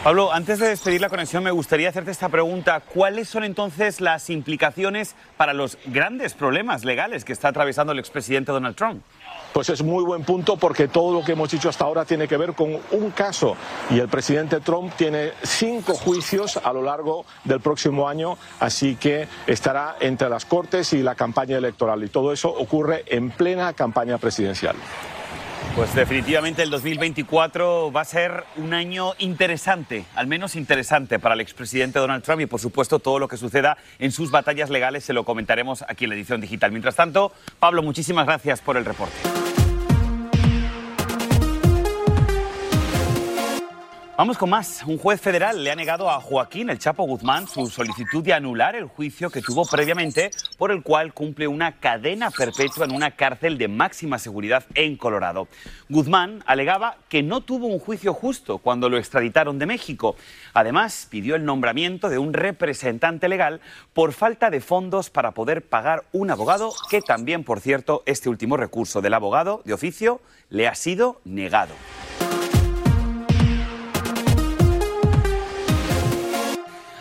Pablo, 0.06 0.32
antes 0.32 0.60
de 0.60 0.68
despedir 0.68 1.00
la 1.00 1.08
conexión, 1.08 1.42
me 1.42 1.50
gustaría 1.50 1.88
hacerte 1.88 2.12
esta 2.12 2.28
pregunta. 2.28 2.78
¿Cuáles 2.78 3.28
son 3.28 3.42
entonces 3.42 4.00
las 4.00 4.30
implicaciones 4.30 5.16
para 5.36 5.52
los 5.52 5.78
grandes 5.86 6.34
problemas 6.34 6.84
legales 6.84 7.24
que 7.24 7.32
está 7.32 7.48
atravesando 7.48 7.92
el 7.92 7.98
expresidente 7.98 8.52
Donald 8.52 8.76
Trump? 8.76 9.02
Pues 9.56 9.70
es 9.70 9.82
muy 9.82 10.04
buen 10.04 10.22
punto 10.22 10.58
porque 10.58 10.86
todo 10.86 11.14
lo 11.14 11.24
que 11.24 11.32
hemos 11.32 11.50
dicho 11.50 11.70
hasta 11.70 11.86
ahora 11.86 12.04
tiene 12.04 12.28
que 12.28 12.36
ver 12.36 12.52
con 12.52 12.78
un 12.90 13.10
caso 13.12 13.56
y 13.88 13.98
el 13.98 14.06
presidente 14.06 14.60
Trump 14.60 14.92
tiene 14.98 15.30
cinco 15.42 15.94
juicios 15.94 16.58
a 16.58 16.74
lo 16.74 16.82
largo 16.82 17.24
del 17.44 17.60
próximo 17.60 18.06
año, 18.06 18.36
así 18.60 18.96
que 18.96 19.26
estará 19.46 19.96
entre 20.00 20.28
las 20.28 20.44
Cortes 20.44 20.92
y 20.92 21.02
la 21.02 21.14
campaña 21.14 21.56
electoral 21.56 22.04
y 22.04 22.08
todo 22.08 22.34
eso 22.34 22.50
ocurre 22.50 23.04
en 23.06 23.30
plena 23.30 23.72
campaña 23.72 24.18
presidencial. 24.18 24.76
Pues 25.74 25.94
definitivamente 25.94 26.62
el 26.62 26.68
2024 26.68 27.90
va 27.92 28.02
a 28.02 28.04
ser 28.04 28.44
un 28.56 28.74
año 28.74 29.12
interesante, 29.18 30.04
al 30.16 30.26
menos 30.26 30.54
interesante 30.54 31.18
para 31.18 31.34
el 31.34 31.40
expresidente 31.40 31.98
Donald 31.98 32.22
Trump 32.22 32.42
y 32.42 32.46
por 32.46 32.60
supuesto 32.60 32.98
todo 32.98 33.18
lo 33.18 33.26
que 33.26 33.38
suceda 33.38 33.78
en 33.98 34.12
sus 34.12 34.30
batallas 34.30 34.68
legales 34.68 35.04
se 35.04 35.14
lo 35.14 35.24
comentaremos 35.24 35.82
aquí 35.88 36.04
en 36.04 36.10
la 36.10 36.16
edición 36.16 36.42
digital. 36.42 36.72
Mientras 36.72 36.96
tanto, 36.96 37.32
Pablo, 37.58 37.82
muchísimas 37.82 38.26
gracias 38.26 38.60
por 38.60 38.76
el 38.76 38.84
reporte. 38.84 39.45
Vamos 44.16 44.38
con 44.38 44.48
más. 44.48 44.82
Un 44.86 44.96
juez 44.96 45.20
federal 45.20 45.62
le 45.62 45.70
ha 45.70 45.74
negado 45.74 46.10
a 46.10 46.22
Joaquín 46.22 46.70
El 46.70 46.78
Chapo 46.78 47.04
Guzmán 47.04 47.46
su 47.46 47.66
solicitud 47.66 48.24
de 48.24 48.32
anular 48.32 48.74
el 48.74 48.86
juicio 48.86 49.28
que 49.28 49.42
tuvo 49.42 49.66
previamente 49.66 50.30
por 50.56 50.70
el 50.70 50.82
cual 50.82 51.12
cumple 51.12 51.46
una 51.46 51.80
cadena 51.80 52.30
perpetua 52.30 52.86
en 52.86 52.92
una 52.92 53.10
cárcel 53.10 53.58
de 53.58 53.68
máxima 53.68 54.18
seguridad 54.18 54.64
en 54.74 54.96
Colorado. 54.96 55.48
Guzmán 55.90 56.42
alegaba 56.46 56.96
que 57.10 57.22
no 57.22 57.42
tuvo 57.42 57.66
un 57.66 57.78
juicio 57.78 58.14
justo 58.14 58.56
cuando 58.56 58.88
lo 58.88 58.96
extraditaron 58.96 59.58
de 59.58 59.66
México. 59.66 60.16
Además, 60.54 61.06
pidió 61.10 61.36
el 61.36 61.44
nombramiento 61.44 62.08
de 62.08 62.16
un 62.16 62.32
representante 62.32 63.28
legal 63.28 63.60
por 63.92 64.14
falta 64.14 64.48
de 64.48 64.62
fondos 64.62 65.10
para 65.10 65.32
poder 65.32 65.60
pagar 65.60 66.04
un 66.12 66.30
abogado 66.30 66.72
que 66.88 67.02
también, 67.02 67.44
por 67.44 67.60
cierto, 67.60 68.02
este 68.06 68.30
último 68.30 68.56
recurso 68.56 69.02
del 69.02 69.12
abogado 69.12 69.60
de 69.66 69.74
oficio 69.74 70.22
le 70.48 70.68
ha 70.68 70.74
sido 70.74 71.20
negado. 71.26 71.74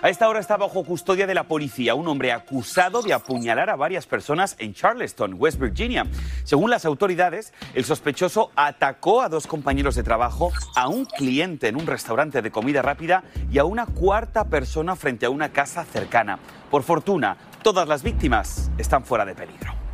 A 0.06 0.10
esta 0.10 0.30
hora 0.30 0.40
está 0.40 0.56
bajo 0.56 0.84
custodia 0.84 1.26
de 1.26 1.34
la 1.34 1.46
policía 1.46 1.96
un 1.96 2.08
hombre 2.08 2.32
acusado 2.32 3.02
de 3.02 3.12
apuñalar 3.12 3.72
a 3.72 3.76
varias 3.76 4.06
personas 4.06 4.56
en 4.60 4.76
Charleston, 4.76 5.34
West 5.36 5.60
Virginia. 5.60 6.06
Según 6.44 6.70
las 6.70 6.86
autoridades, 6.86 7.56
el 7.74 7.86
sospechoso 7.86 8.52
atacó 8.56 9.24
a 9.24 9.30
dos 9.30 9.48
compañeros 9.48 9.96
de 9.96 10.04
trabajo, 10.04 10.52
a 10.76 10.90
un 10.90 11.06
cliente 11.06 11.70
en 11.70 11.76
un 11.76 11.88
restaurante 11.88 12.44
de 12.44 12.52
comida 12.52 12.84
rápida 12.84 13.24
y 13.52 13.58
a 13.58 13.66
una 13.66 13.88
cuarta 13.88 14.44
persona 14.44 14.96
frente 14.96 15.26
a 15.26 15.32
una 15.32 15.52
casa 15.52 15.84
cercana. 15.86 16.38
Por 16.70 16.84
fortuna, 16.84 17.38
todas 17.64 17.88
las 17.88 18.04
víctimas 18.04 18.70
están 18.78 19.06
fuera 19.06 19.26
de 19.26 19.34
peligro. 19.34 19.85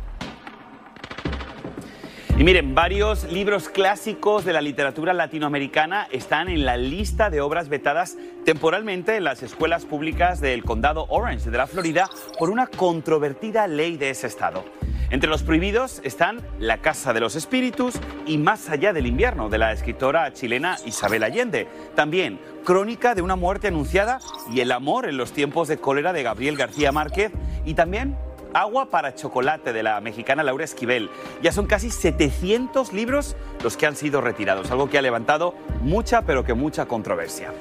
Y 2.42 2.44
miren, 2.44 2.74
varios 2.74 3.22
libros 3.30 3.68
clásicos 3.68 4.44
de 4.44 4.52
la 4.52 4.60
literatura 4.60 5.12
latinoamericana 5.12 6.08
están 6.10 6.48
en 6.48 6.64
la 6.64 6.76
lista 6.76 7.30
de 7.30 7.40
obras 7.40 7.68
vetadas 7.68 8.18
temporalmente 8.44 9.14
en 9.14 9.22
las 9.22 9.44
escuelas 9.44 9.84
públicas 9.84 10.40
del 10.40 10.64
condado 10.64 11.06
Orange 11.08 11.52
de 11.52 11.58
la 11.58 11.68
Florida 11.68 12.10
por 12.40 12.50
una 12.50 12.66
controvertida 12.66 13.68
ley 13.68 13.96
de 13.96 14.10
ese 14.10 14.26
estado. 14.26 14.64
Entre 15.10 15.30
los 15.30 15.44
prohibidos 15.44 16.00
están 16.02 16.40
La 16.58 16.78
Casa 16.78 17.12
de 17.12 17.20
los 17.20 17.36
Espíritus 17.36 17.94
y 18.26 18.38
Más 18.38 18.68
allá 18.70 18.92
del 18.92 19.06
invierno 19.06 19.48
de 19.48 19.58
la 19.58 19.70
escritora 19.70 20.32
chilena 20.32 20.78
Isabel 20.84 21.22
Allende. 21.22 21.68
También 21.94 22.40
Crónica 22.64 23.14
de 23.14 23.22
una 23.22 23.36
muerte 23.36 23.68
anunciada 23.68 24.18
y 24.52 24.58
El 24.58 24.72
amor 24.72 25.08
en 25.08 25.16
los 25.16 25.30
tiempos 25.30 25.68
de 25.68 25.76
cólera 25.76 26.12
de 26.12 26.24
Gabriel 26.24 26.56
García 26.56 26.90
Márquez 26.90 27.30
y 27.64 27.74
también 27.74 28.16
Agua 28.54 28.86
para 28.86 29.14
chocolate 29.14 29.72
de 29.72 29.82
la 29.82 30.00
mexicana 30.00 30.42
Laura 30.42 30.64
Esquivel. 30.64 31.10
Ya 31.42 31.52
son 31.52 31.66
casi 31.66 31.90
700 31.90 32.92
libros 32.92 33.36
los 33.62 33.76
que 33.76 33.86
han 33.86 33.96
sido 33.96 34.20
retirados, 34.20 34.70
algo 34.70 34.90
que 34.90 34.98
ha 34.98 35.02
levantado 35.02 35.54
mucha, 35.80 36.22
pero 36.22 36.44
que 36.44 36.54
mucha 36.54 36.86
controversia. 36.86 37.52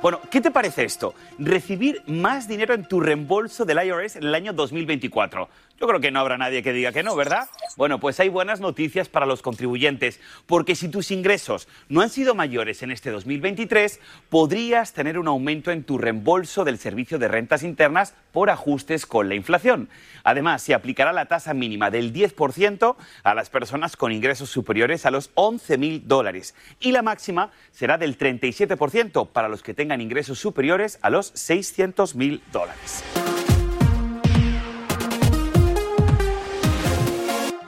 Bueno, 0.00 0.20
¿qué 0.30 0.40
te 0.40 0.52
parece 0.52 0.84
esto? 0.84 1.14
Recibir 1.38 2.02
más 2.06 2.46
dinero 2.46 2.72
en 2.72 2.86
tu 2.86 3.00
reembolso 3.00 3.64
del 3.64 3.84
IRS 3.84 4.16
en 4.16 4.24
el 4.24 4.34
año 4.34 4.52
2024. 4.52 5.48
Yo 5.80 5.86
creo 5.86 6.00
que 6.00 6.10
no 6.10 6.18
habrá 6.18 6.36
nadie 6.36 6.64
que 6.64 6.72
diga 6.72 6.90
que 6.90 7.04
no, 7.04 7.14
¿verdad? 7.14 7.48
Bueno, 7.76 8.00
pues 8.00 8.18
hay 8.18 8.28
buenas 8.28 8.58
noticias 8.58 9.08
para 9.08 9.26
los 9.26 9.42
contribuyentes, 9.42 10.18
porque 10.46 10.74
si 10.74 10.88
tus 10.88 11.12
ingresos 11.12 11.68
no 11.88 12.00
han 12.00 12.10
sido 12.10 12.34
mayores 12.34 12.82
en 12.82 12.90
este 12.90 13.12
2023, 13.12 14.00
podrías 14.28 14.92
tener 14.92 15.20
un 15.20 15.28
aumento 15.28 15.70
en 15.70 15.84
tu 15.84 15.96
reembolso 15.96 16.64
del 16.64 16.78
servicio 16.78 17.20
de 17.20 17.28
rentas 17.28 17.62
internas 17.62 18.14
por 18.32 18.50
ajustes 18.50 19.06
con 19.06 19.28
la 19.28 19.36
inflación. 19.36 19.88
Además, 20.24 20.62
se 20.62 20.74
aplicará 20.74 21.12
la 21.12 21.26
tasa 21.26 21.54
mínima 21.54 21.92
del 21.92 22.12
10% 22.12 22.96
a 23.22 23.34
las 23.34 23.48
personas 23.48 23.96
con 23.96 24.10
ingresos 24.10 24.50
superiores 24.50 25.06
a 25.06 25.12
los 25.12 25.30
11 25.34 25.78
mil 25.78 26.08
dólares 26.08 26.56
y 26.80 26.90
la 26.90 27.02
máxima 27.02 27.52
será 27.70 27.98
del 27.98 28.18
37% 28.18 29.28
para 29.28 29.48
los 29.48 29.62
que 29.62 29.74
tengan 29.74 30.00
ingresos 30.00 30.40
superiores 30.40 30.98
a 31.02 31.10
los 31.10 31.28
600 31.28 32.16
mil 32.16 32.42
dólares. 32.50 33.04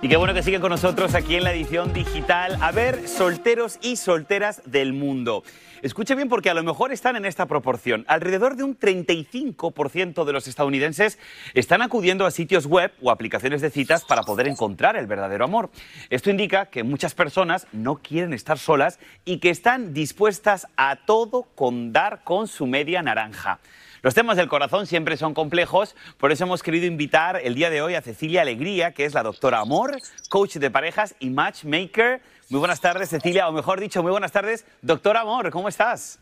Y 0.02 0.08
qué 0.08 0.16
bueno 0.16 0.32
que 0.32 0.42
siguen 0.42 0.62
con 0.62 0.70
nosotros 0.70 1.14
aquí 1.14 1.36
en 1.36 1.44
la 1.44 1.52
edición 1.52 1.92
digital. 1.92 2.56
A 2.62 2.72
ver, 2.72 3.06
solteros 3.06 3.78
y 3.82 3.96
solteras 3.96 4.62
del 4.64 4.94
mundo. 4.94 5.44
Escuche 5.82 6.14
bien 6.14 6.30
porque 6.30 6.48
a 6.48 6.54
lo 6.54 6.62
mejor 6.62 6.90
están 6.90 7.16
en 7.16 7.26
esta 7.26 7.44
proporción. 7.44 8.06
Alrededor 8.08 8.56
de 8.56 8.64
un 8.64 8.78
35% 8.78 10.24
de 10.24 10.32
los 10.32 10.48
estadounidenses 10.48 11.18
están 11.52 11.82
acudiendo 11.82 12.24
a 12.24 12.30
sitios 12.30 12.64
web 12.64 12.92
o 13.02 13.10
aplicaciones 13.10 13.60
de 13.60 13.68
citas 13.68 14.06
para 14.06 14.22
poder 14.22 14.48
encontrar 14.48 14.96
el 14.96 15.06
verdadero 15.06 15.44
amor. 15.44 15.70
Esto 16.08 16.30
indica 16.30 16.66
que 16.66 16.82
muchas 16.82 17.14
personas 17.14 17.66
no 17.72 17.96
quieren 17.96 18.32
estar 18.32 18.58
solas 18.58 18.98
y 19.26 19.36
que 19.36 19.50
están 19.50 19.92
dispuestas 19.92 20.66
a 20.78 20.96
todo 20.96 21.42
con 21.54 21.92
dar 21.92 22.24
con 22.24 22.48
su 22.48 22.66
media 22.66 23.02
naranja. 23.02 23.60
Los 24.02 24.14
temas 24.14 24.38
del 24.38 24.48
corazón 24.48 24.86
siempre 24.86 25.18
son 25.18 25.34
complejos, 25.34 25.94
por 26.16 26.32
eso 26.32 26.44
hemos 26.44 26.62
querido 26.62 26.86
invitar 26.86 27.38
el 27.42 27.54
día 27.54 27.68
de 27.68 27.82
hoy 27.82 27.96
a 27.96 28.00
Cecilia 28.00 28.40
Alegría, 28.40 28.92
que 28.92 29.04
es 29.04 29.12
la 29.12 29.22
doctora 29.22 29.60
Amor, 29.60 29.98
coach 30.30 30.56
de 30.56 30.70
parejas 30.70 31.14
y 31.20 31.28
matchmaker. 31.28 32.22
Muy 32.48 32.60
buenas 32.60 32.80
tardes, 32.80 33.10
Cecilia, 33.10 33.46
o 33.46 33.52
mejor 33.52 33.78
dicho, 33.78 34.02
muy 34.02 34.10
buenas 34.10 34.32
tardes, 34.32 34.64
doctora 34.80 35.20
Amor, 35.20 35.50
¿cómo 35.50 35.68
estás? 35.68 36.18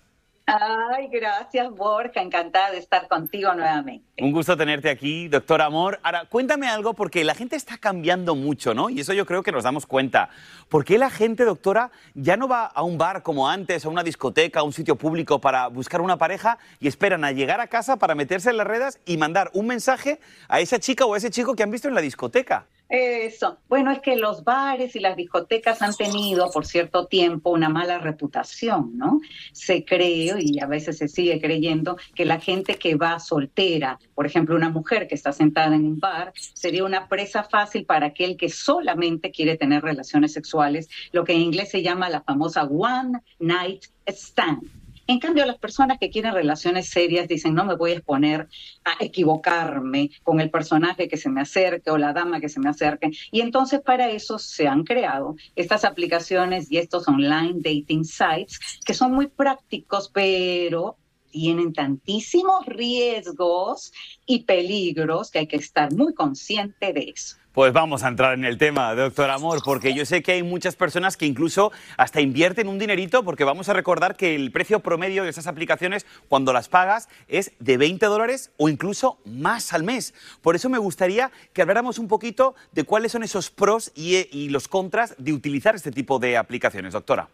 Ay, 0.50 1.08
gracias 1.08 1.70
Borja, 1.70 2.22
encantada 2.22 2.70
de 2.70 2.78
estar 2.78 3.06
contigo 3.06 3.52
nuevamente. 3.52 4.06
Un 4.24 4.32
gusto 4.32 4.56
tenerte 4.56 4.88
aquí, 4.88 5.28
doctor 5.28 5.60
Amor. 5.60 6.00
Ahora, 6.02 6.24
cuéntame 6.24 6.66
algo 6.68 6.94
porque 6.94 7.22
la 7.22 7.34
gente 7.34 7.54
está 7.54 7.76
cambiando 7.76 8.34
mucho, 8.34 8.72
¿no? 8.72 8.88
Y 8.88 9.00
eso 9.00 9.12
yo 9.12 9.26
creo 9.26 9.42
que 9.42 9.52
nos 9.52 9.64
damos 9.64 9.84
cuenta. 9.84 10.30
¿Por 10.70 10.86
qué 10.86 10.96
la 10.96 11.10
gente, 11.10 11.44
doctora, 11.44 11.90
ya 12.14 12.38
no 12.38 12.48
va 12.48 12.64
a 12.64 12.82
un 12.82 12.96
bar 12.96 13.22
como 13.22 13.46
antes, 13.46 13.84
a 13.84 13.90
una 13.90 14.02
discoteca, 14.02 14.60
a 14.60 14.62
un 14.62 14.72
sitio 14.72 14.96
público 14.96 15.38
para 15.38 15.66
buscar 15.66 16.00
una 16.00 16.16
pareja 16.16 16.56
y 16.80 16.88
esperan 16.88 17.24
a 17.24 17.32
llegar 17.32 17.60
a 17.60 17.66
casa 17.66 17.98
para 17.98 18.14
meterse 18.14 18.48
en 18.48 18.56
las 18.56 18.66
redes 18.66 19.00
y 19.04 19.18
mandar 19.18 19.50
un 19.52 19.66
mensaje 19.66 20.18
a 20.48 20.60
esa 20.60 20.78
chica 20.78 21.04
o 21.04 21.12
a 21.12 21.18
ese 21.18 21.28
chico 21.28 21.54
que 21.54 21.62
han 21.62 21.70
visto 21.70 21.88
en 21.88 21.94
la 21.94 22.00
discoteca? 22.00 22.64
Eso. 22.88 23.58
Bueno, 23.68 23.90
es 23.90 24.00
que 24.00 24.16
los 24.16 24.44
bares 24.44 24.96
y 24.96 25.00
las 25.00 25.14
discotecas 25.14 25.82
han 25.82 25.94
tenido 25.94 26.50
por 26.50 26.64
cierto 26.64 27.06
tiempo 27.06 27.50
una 27.50 27.68
mala 27.68 27.98
reputación, 27.98 28.96
¿no? 28.96 29.20
Se 29.52 29.84
cree 29.84 30.34
y 30.38 30.58
a 30.60 30.66
veces 30.66 30.96
se 30.96 31.08
sigue 31.08 31.38
creyendo 31.38 31.98
que 32.14 32.24
la 32.24 32.40
gente 32.40 32.76
que 32.76 32.94
va 32.94 33.20
soltera, 33.20 33.98
por 34.14 34.24
ejemplo, 34.24 34.56
una 34.56 34.70
mujer 34.70 35.06
que 35.06 35.14
está 35.14 35.32
sentada 35.32 35.76
en 35.76 35.84
un 35.84 36.00
bar, 36.00 36.32
sería 36.54 36.84
una 36.84 37.08
presa 37.08 37.44
fácil 37.44 37.84
para 37.84 38.06
aquel 38.06 38.38
que 38.38 38.48
solamente 38.48 39.30
quiere 39.30 39.58
tener 39.58 39.82
relaciones 39.82 40.32
sexuales, 40.32 40.88
lo 41.12 41.24
que 41.24 41.34
en 41.34 41.42
inglés 41.42 41.70
se 41.70 41.82
llama 41.82 42.08
la 42.08 42.22
famosa 42.22 42.64
one 42.64 43.20
night 43.38 43.84
stand. 44.06 44.62
En 45.10 45.20
cambio, 45.20 45.46
las 45.46 45.56
personas 45.56 45.96
que 45.98 46.10
quieren 46.10 46.34
relaciones 46.34 46.90
serias 46.90 47.26
dicen, 47.26 47.54
no 47.54 47.64
me 47.64 47.76
voy 47.76 47.92
a 47.92 47.94
exponer 47.94 48.46
a 48.84 49.02
equivocarme 49.02 50.10
con 50.22 50.38
el 50.38 50.50
personaje 50.50 51.08
que 51.08 51.16
se 51.16 51.30
me 51.30 51.40
acerque 51.40 51.90
o 51.90 51.96
la 51.96 52.12
dama 52.12 52.40
que 52.40 52.50
se 52.50 52.60
me 52.60 52.68
acerque. 52.68 53.10
Y 53.32 53.40
entonces 53.40 53.80
para 53.80 54.10
eso 54.10 54.38
se 54.38 54.68
han 54.68 54.84
creado 54.84 55.34
estas 55.56 55.86
aplicaciones 55.86 56.70
y 56.70 56.76
estos 56.76 57.08
online 57.08 57.54
dating 57.54 58.04
sites 58.04 58.60
que 58.84 58.92
son 58.92 59.12
muy 59.12 59.28
prácticos, 59.28 60.10
pero 60.12 60.98
tienen 61.30 61.72
tantísimos 61.72 62.66
riesgos 62.66 63.92
y 64.26 64.44
peligros 64.44 65.30
que 65.30 65.40
hay 65.40 65.46
que 65.46 65.56
estar 65.56 65.92
muy 65.92 66.14
consciente 66.14 66.92
de 66.92 67.12
eso. 67.14 67.36
Pues 67.58 67.72
vamos 67.72 68.04
a 68.04 68.08
entrar 68.08 68.34
en 68.34 68.44
el 68.44 68.56
tema, 68.56 68.94
doctor 68.94 69.30
Amor, 69.30 69.60
porque 69.64 69.92
yo 69.92 70.06
sé 70.06 70.22
que 70.22 70.30
hay 70.30 70.44
muchas 70.44 70.76
personas 70.76 71.16
que 71.16 71.26
incluso 71.26 71.72
hasta 71.96 72.20
invierten 72.20 72.68
un 72.68 72.78
dinerito, 72.78 73.24
porque 73.24 73.42
vamos 73.42 73.68
a 73.68 73.72
recordar 73.72 74.16
que 74.16 74.36
el 74.36 74.52
precio 74.52 74.78
promedio 74.78 75.24
de 75.24 75.30
esas 75.30 75.48
aplicaciones, 75.48 76.06
cuando 76.28 76.52
las 76.52 76.68
pagas, 76.68 77.08
es 77.26 77.50
de 77.58 77.76
20 77.76 78.06
dólares 78.06 78.52
o 78.58 78.68
incluso 78.68 79.18
más 79.24 79.72
al 79.72 79.82
mes. 79.82 80.14
Por 80.40 80.54
eso 80.54 80.68
me 80.68 80.78
gustaría 80.78 81.32
que 81.52 81.62
habláramos 81.62 81.98
un 81.98 82.06
poquito 82.06 82.54
de 82.70 82.84
cuáles 82.84 83.10
son 83.10 83.24
esos 83.24 83.50
pros 83.50 83.90
y, 83.96 84.28
y 84.30 84.50
los 84.50 84.68
contras 84.68 85.16
de 85.18 85.32
utilizar 85.32 85.74
este 85.74 85.90
tipo 85.90 86.20
de 86.20 86.36
aplicaciones, 86.36 86.92
doctora. 86.92 87.28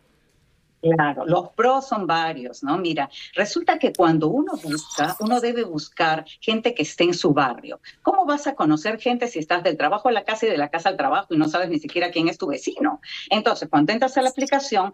Claro, 0.84 1.24
los 1.24 1.50
pros 1.50 1.88
son 1.88 2.06
varios, 2.06 2.62
¿no? 2.62 2.76
Mira, 2.76 3.08
resulta 3.34 3.78
que 3.78 3.92
cuando 3.92 4.28
uno 4.28 4.52
busca, 4.62 5.16
uno 5.20 5.40
debe 5.40 5.64
buscar 5.64 6.26
gente 6.40 6.74
que 6.74 6.82
esté 6.82 7.04
en 7.04 7.14
su 7.14 7.32
barrio. 7.32 7.80
¿Cómo 8.02 8.26
vas 8.26 8.46
a 8.46 8.54
conocer 8.54 9.00
gente 9.00 9.28
si 9.28 9.38
estás 9.38 9.62
del 9.62 9.78
trabajo 9.78 10.10
a 10.10 10.12
la 10.12 10.24
casa 10.24 10.44
y 10.46 10.50
de 10.50 10.58
la 10.58 10.68
casa 10.68 10.90
al 10.90 10.98
trabajo 10.98 11.32
y 11.32 11.38
no 11.38 11.48
sabes 11.48 11.70
ni 11.70 11.78
siquiera 11.78 12.10
quién 12.10 12.28
es 12.28 12.36
tu 12.36 12.48
vecino? 12.48 13.00
Entonces, 13.30 13.68
cuando 13.70 13.92
entras 13.92 14.18
a 14.18 14.22
la 14.22 14.28
aplicación, 14.28 14.92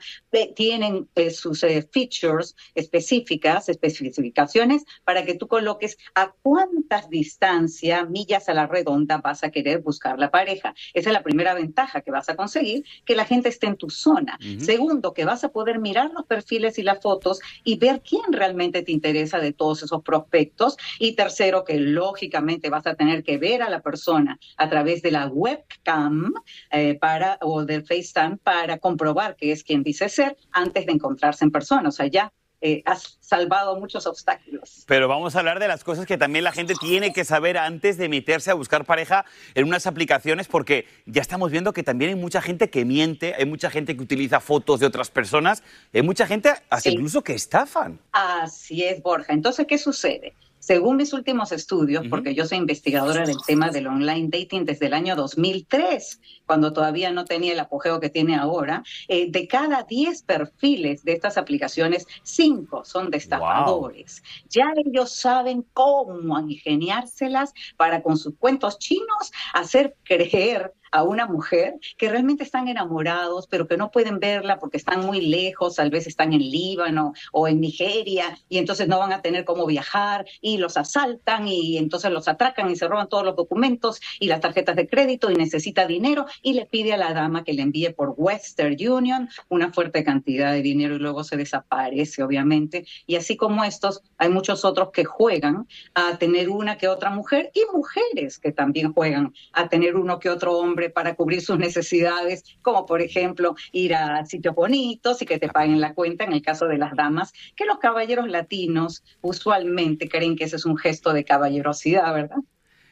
tienen 0.54 1.08
eh, 1.16 1.30
sus 1.30 1.64
eh, 1.64 1.82
features 1.90 2.54
específicas, 2.76 3.68
especificaciones 3.68 4.84
para 5.02 5.24
que 5.24 5.34
tú 5.34 5.48
coloques 5.48 5.98
a 6.14 6.32
cuántas 6.42 7.10
distancia, 7.10 8.04
millas 8.04 8.48
a 8.48 8.54
la 8.54 8.68
redonda 8.68 9.18
vas 9.18 9.42
a 9.42 9.50
querer 9.50 9.80
buscar 9.80 10.20
la 10.20 10.30
pareja. 10.30 10.72
Esa 10.94 11.10
es 11.10 11.12
la 11.12 11.24
primera 11.24 11.54
ventaja 11.54 12.00
que 12.02 12.12
vas 12.12 12.28
a 12.28 12.36
conseguir, 12.36 12.84
que 13.04 13.16
la 13.16 13.24
gente 13.24 13.48
esté 13.48 13.66
en 13.66 13.76
tu 13.76 13.90
zona. 13.90 14.38
Segundo, 14.58 15.12
que 15.14 15.24
vas 15.24 15.42
a 15.42 15.48
poder 15.48 15.79
mirar 15.80 16.10
los 16.12 16.26
perfiles 16.26 16.78
y 16.78 16.82
las 16.82 17.00
fotos 17.00 17.40
y 17.64 17.78
ver 17.78 18.02
quién 18.02 18.32
realmente 18.32 18.82
te 18.82 18.92
interesa 18.92 19.38
de 19.38 19.52
todos 19.52 19.82
esos 19.82 20.02
prospectos. 20.02 20.76
Y 20.98 21.14
tercero, 21.14 21.64
que 21.64 21.78
lógicamente 21.78 22.70
vas 22.70 22.86
a 22.86 22.94
tener 22.94 23.22
que 23.22 23.38
ver 23.38 23.62
a 23.62 23.70
la 23.70 23.80
persona 23.80 24.38
a 24.56 24.68
través 24.68 25.02
de 25.02 25.10
la 25.10 25.26
webcam 25.26 26.32
eh, 26.70 26.94
para, 26.94 27.38
o 27.40 27.64
del 27.64 27.84
FaceTime 27.84 28.38
para 28.38 28.78
comprobar 28.78 29.36
que 29.36 29.52
es 29.52 29.64
quien 29.64 29.82
dice 29.82 30.08
ser 30.08 30.36
antes 30.52 30.86
de 30.86 30.92
encontrarse 30.92 31.44
en 31.44 31.50
persona. 31.50 31.88
O 31.88 31.92
sea, 31.92 32.06
ya 32.06 32.32
eh, 32.60 32.82
has 32.84 33.18
salvado 33.20 33.78
muchos 33.78 34.06
obstáculos. 34.06 34.84
Pero 34.86 35.08
vamos 35.08 35.34
a 35.34 35.38
hablar 35.38 35.60
de 35.60 35.68
las 35.68 35.82
cosas 35.84 36.06
que 36.06 36.18
también 36.18 36.44
la 36.44 36.52
gente 36.52 36.74
tiene 36.74 37.12
que 37.12 37.24
saber 37.24 37.56
antes 37.56 37.96
de 37.96 38.08
meterse 38.08 38.50
a 38.50 38.54
buscar 38.54 38.84
pareja 38.84 39.24
en 39.54 39.66
unas 39.66 39.86
aplicaciones, 39.86 40.46
porque 40.46 40.86
ya 41.06 41.22
estamos 41.22 41.50
viendo 41.50 41.72
que 41.72 41.82
también 41.82 42.10
hay 42.10 42.16
mucha 42.16 42.42
gente 42.42 42.68
que 42.68 42.84
miente, 42.84 43.34
hay 43.34 43.46
mucha 43.46 43.70
gente 43.70 43.96
que 43.96 44.02
utiliza 44.02 44.40
fotos 44.40 44.80
de 44.80 44.86
otras 44.86 45.10
personas, 45.10 45.62
hay 45.92 46.02
mucha 46.02 46.26
gente 46.26 46.52
hasta 46.68 46.90
incluso 46.90 47.22
que 47.22 47.34
estafan. 47.34 47.98
Así 48.12 48.84
es, 48.84 49.02
Borja. 49.02 49.32
Entonces, 49.32 49.66
¿qué 49.66 49.78
sucede? 49.78 50.34
Según 50.60 50.98
mis 50.98 51.14
últimos 51.14 51.52
estudios, 51.52 52.06
porque 52.08 52.34
yo 52.34 52.46
soy 52.46 52.58
investigadora 52.58 53.24
del 53.24 53.38
tema 53.46 53.70
del 53.70 53.86
online 53.86 54.28
dating 54.30 54.66
desde 54.66 54.86
el 54.86 54.94
año 54.94 55.16
2003, 55.16 56.20
cuando 56.44 56.72
todavía 56.74 57.10
no 57.12 57.24
tenía 57.24 57.54
el 57.54 57.60
apogeo 57.60 57.98
que 57.98 58.10
tiene 58.10 58.36
ahora, 58.36 58.84
eh, 59.08 59.30
de 59.30 59.48
cada 59.48 59.84
10 59.84 60.22
perfiles 60.22 61.02
de 61.02 61.12
estas 61.12 61.38
aplicaciones, 61.38 62.06
5 62.24 62.84
son 62.84 63.10
de 63.10 63.16
estafadores. 63.16 64.22
Ya 64.50 64.66
ellos 64.76 65.14
saben 65.14 65.64
cómo 65.72 66.38
ingeniárselas 66.38 67.54
para 67.78 68.02
con 68.02 68.18
sus 68.18 68.36
cuentos 68.36 68.78
chinos 68.78 69.32
hacer 69.54 69.96
creer 70.04 70.74
a 70.90 71.02
una 71.02 71.26
mujer 71.26 71.78
que 71.96 72.08
realmente 72.08 72.44
están 72.44 72.68
enamorados, 72.68 73.46
pero 73.46 73.66
que 73.66 73.76
no 73.76 73.90
pueden 73.90 74.18
verla 74.18 74.58
porque 74.58 74.76
están 74.76 75.04
muy 75.06 75.20
lejos, 75.20 75.76
tal 75.76 75.90
vez 75.90 76.06
están 76.06 76.32
en 76.32 76.40
Líbano 76.40 77.12
o 77.32 77.48
en 77.48 77.60
Nigeria, 77.60 78.38
y 78.48 78.58
entonces 78.58 78.88
no 78.88 78.98
van 78.98 79.12
a 79.12 79.22
tener 79.22 79.44
cómo 79.44 79.66
viajar, 79.66 80.26
y 80.40 80.58
los 80.58 80.76
asaltan, 80.76 81.48
y 81.48 81.78
entonces 81.78 82.10
los 82.10 82.28
atracan 82.28 82.70
y 82.70 82.76
se 82.76 82.88
roban 82.88 83.08
todos 83.08 83.24
los 83.24 83.36
documentos 83.36 84.00
y 84.18 84.26
las 84.26 84.40
tarjetas 84.40 84.76
de 84.76 84.88
crédito, 84.88 85.30
y 85.30 85.34
necesita 85.34 85.86
dinero, 85.86 86.26
y 86.42 86.54
le 86.54 86.66
pide 86.66 86.92
a 86.92 86.96
la 86.96 87.12
dama 87.12 87.44
que 87.44 87.52
le 87.52 87.62
envíe 87.62 87.90
por 87.90 88.14
Western 88.16 88.76
Union 88.80 89.28
una 89.48 89.72
fuerte 89.72 90.04
cantidad 90.04 90.52
de 90.52 90.62
dinero, 90.62 90.96
y 90.96 90.98
luego 90.98 91.24
se 91.24 91.36
desaparece, 91.36 92.22
obviamente. 92.22 92.86
Y 93.06 93.16
así 93.16 93.36
como 93.36 93.64
estos, 93.64 94.02
hay 94.18 94.28
muchos 94.28 94.64
otros 94.64 94.90
que 94.92 95.04
juegan 95.04 95.66
a 95.94 96.18
tener 96.18 96.48
una 96.48 96.78
que 96.78 96.88
otra 96.88 97.10
mujer, 97.10 97.50
y 97.54 97.62
mujeres 97.72 98.38
que 98.38 98.52
también 98.52 98.92
juegan 98.92 99.34
a 99.52 99.68
tener 99.68 99.96
uno 99.96 100.18
que 100.18 100.30
otro 100.30 100.58
hombre 100.58 100.79
para 100.88 101.14
cubrir 101.14 101.42
sus 101.42 101.58
necesidades, 101.58 102.44
como 102.62 102.86
por 102.86 103.02
ejemplo 103.02 103.54
ir 103.72 103.94
a 103.94 104.24
sitios 104.24 104.54
bonitos 104.54 105.20
y 105.20 105.26
que 105.26 105.38
te 105.38 105.48
paguen 105.48 105.80
la 105.80 105.94
cuenta, 105.94 106.24
en 106.24 106.32
el 106.32 106.40
caso 106.40 106.66
de 106.66 106.78
las 106.78 106.96
damas, 106.96 107.32
que 107.56 107.66
los 107.66 107.78
caballeros 107.78 108.28
latinos 108.28 109.04
usualmente 109.20 110.08
creen 110.08 110.36
que 110.36 110.44
ese 110.44 110.56
es 110.56 110.64
un 110.64 110.76
gesto 110.76 111.12
de 111.12 111.24
caballerosidad, 111.24 112.14
¿verdad? 112.14 112.38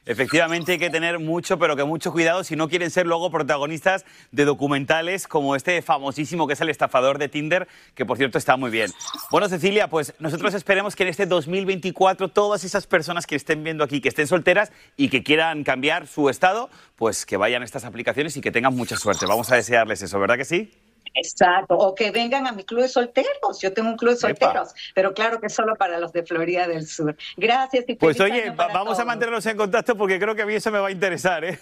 Efectivamente 0.08 0.72
hay 0.72 0.78
que 0.78 0.88
tener 0.88 1.18
mucho, 1.18 1.58
pero 1.58 1.76
que 1.76 1.84
mucho 1.84 2.12
cuidado 2.12 2.42
si 2.42 2.56
no 2.56 2.70
quieren 2.70 2.90
ser 2.90 3.06
luego 3.06 3.30
protagonistas 3.30 4.06
de 4.32 4.46
documentales 4.46 5.28
como 5.28 5.54
este 5.54 5.82
famosísimo 5.82 6.46
que 6.46 6.54
es 6.54 6.60
el 6.62 6.70
estafador 6.70 7.18
de 7.18 7.28
Tinder, 7.28 7.68
que 7.94 8.06
por 8.06 8.16
cierto 8.16 8.38
está 8.38 8.56
muy 8.56 8.70
bien. 8.70 8.90
Bueno, 9.30 9.50
Cecilia, 9.50 9.88
pues 9.88 10.14
nosotros 10.18 10.54
esperemos 10.54 10.96
que 10.96 11.02
en 11.02 11.10
este 11.10 11.26
2024 11.26 12.28
todas 12.28 12.64
esas 12.64 12.86
personas 12.86 13.26
que 13.26 13.36
estén 13.36 13.62
viendo 13.62 13.84
aquí, 13.84 14.00
que 14.00 14.08
estén 14.08 14.26
solteras 14.26 14.72
y 14.96 15.10
que 15.10 15.22
quieran 15.22 15.62
cambiar 15.62 16.06
su 16.06 16.30
estado, 16.30 16.70
pues 16.96 17.26
que 17.26 17.36
vayan 17.36 17.60
a 17.60 17.66
estas 17.66 17.84
aplicaciones 17.84 18.34
y 18.38 18.40
que 18.40 18.50
tengan 18.50 18.74
mucha 18.74 18.96
suerte. 18.96 19.26
Vamos 19.26 19.52
a 19.52 19.56
desearles 19.56 20.00
eso, 20.00 20.18
¿verdad 20.18 20.38
que 20.38 20.46
sí? 20.46 20.72
Exacto, 21.14 21.76
o 21.76 21.94
que 21.94 22.10
vengan 22.10 22.46
a 22.46 22.52
mi 22.52 22.64
club 22.64 22.82
de 22.82 22.88
solteros. 22.88 23.60
Yo 23.60 23.72
tengo 23.72 23.88
un 23.88 23.96
club 23.96 24.12
de 24.12 24.16
solteros, 24.16 24.74
pero 24.94 25.14
claro 25.14 25.40
que 25.40 25.48
solo 25.48 25.74
para 25.76 25.98
los 25.98 26.12
de 26.12 26.24
Florida 26.24 26.66
del 26.66 26.86
Sur. 26.86 27.16
Gracias 27.36 27.84
y 27.88 27.94
Pues 27.94 28.20
oye, 28.20 28.50
vamos 28.50 28.98
a 28.98 29.04
mantenernos 29.04 29.44
en 29.46 29.56
contacto 29.56 29.96
porque 29.96 30.18
creo 30.18 30.34
que 30.34 30.42
a 30.42 30.46
mí 30.46 30.54
eso 30.54 30.70
me 30.70 30.78
va 30.78 30.88
a 30.88 30.90
interesar, 30.90 31.44
¿eh? 31.44 31.58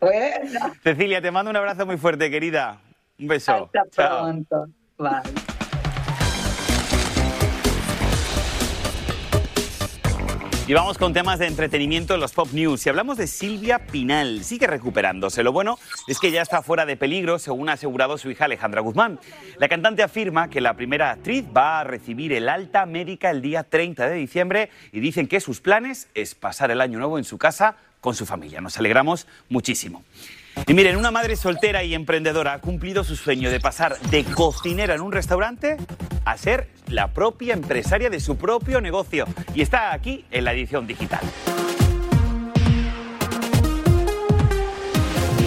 Bueno. 0.00 0.72
Cecilia, 0.82 1.22
te 1.22 1.30
mando 1.30 1.50
un 1.50 1.56
abrazo 1.56 1.86
muy 1.86 1.96
fuerte, 1.96 2.30
querida. 2.30 2.80
Un 3.18 3.28
beso. 3.28 3.70
Hasta 3.72 3.84
pronto. 4.08 4.66
Bye. 4.98 5.51
Y 10.72 10.74
vamos 10.74 10.96
con 10.96 11.12
temas 11.12 11.38
de 11.38 11.48
entretenimiento 11.48 12.14
en 12.14 12.20
los 12.20 12.32
Pop 12.32 12.48
News. 12.50 12.86
Y 12.86 12.88
hablamos 12.88 13.18
de 13.18 13.26
Silvia 13.26 13.78
Pinal. 13.78 14.42
Sigue 14.42 14.66
recuperándose. 14.66 15.42
Lo 15.42 15.52
bueno 15.52 15.78
es 16.08 16.18
que 16.18 16.30
ya 16.30 16.40
está 16.40 16.62
fuera 16.62 16.86
de 16.86 16.96
peligro, 16.96 17.38
según 17.38 17.68
ha 17.68 17.74
asegurado 17.74 18.16
su 18.16 18.30
hija 18.30 18.46
Alejandra 18.46 18.80
Guzmán. 18.80 19.20
La 19.58 19.68
cantante 19.68 20.02
afirma 20.02 20.48
que 20.48 20.62
la 20.62 20.72
primera 20.72 21.10
actriz 21.10 21.44
va 21.54 21.80
a 21.80 21.84
recibir 21.84 22.32
el 22.32 22.48
alta 22.48 22.86
médica 22.86 23.28
el 23.28 23.42
día 23.42 23.64
30 23.64 24.08
de 24.08 24.14
diciembre 24.14 24.70
y 24.92 25.00
dicen 25.00 25.28
que 25.28 25.40
sus 25.40 25.60
planes 25.60 26.08
es 26.14 26.34
pasar 26.34 26.70
el 26.70 26.80
año 26.80 26.98
nuevo 26.98 27.18
en 27.18 27.24
su 27.24 27.36
casa 27.36 27.76
con 28.00 28.14
su 28.14 28.24
familia. 28.24 28.62
Nos 28.62 28.78
alegramos 28.78 29.26
muchísimo. 29.50 30.02
Y 30.66 30.74
miren, 30.74 30.96
una 30.96 31.10
madre 31.10 31.34
soltera 31.36 31.82
y 31.82 31.92
emprendedora 31.92 32.54
ha 32.54 32.60
cumplido 32.60 33.02
su 33.02 33.16
sueño 33.16 33.50
de 33.50 33.58
pasar 33.58 33.98
de 33.98 34.24
cocinera 34.24 34.94
en 34.94 35.00
un 35.00 35.10
restaurante 35.10 35.76
a 36.24 36.36
ser 36.36 36.68
la 36.86 37.08
propia 37.08 37.52
empresaria 37.52 38.10
de 38.10 38.20
su 38.20 38.36
propio 38.36 38.80
negocio. 38.80 39.26
Y 39.54 39.62
está 39.62 39.92
aquí 39.92 40.24
en 40.30 40.44
la 40.44 40.52
edición 40.52 40.86
digital. 40.86 41.20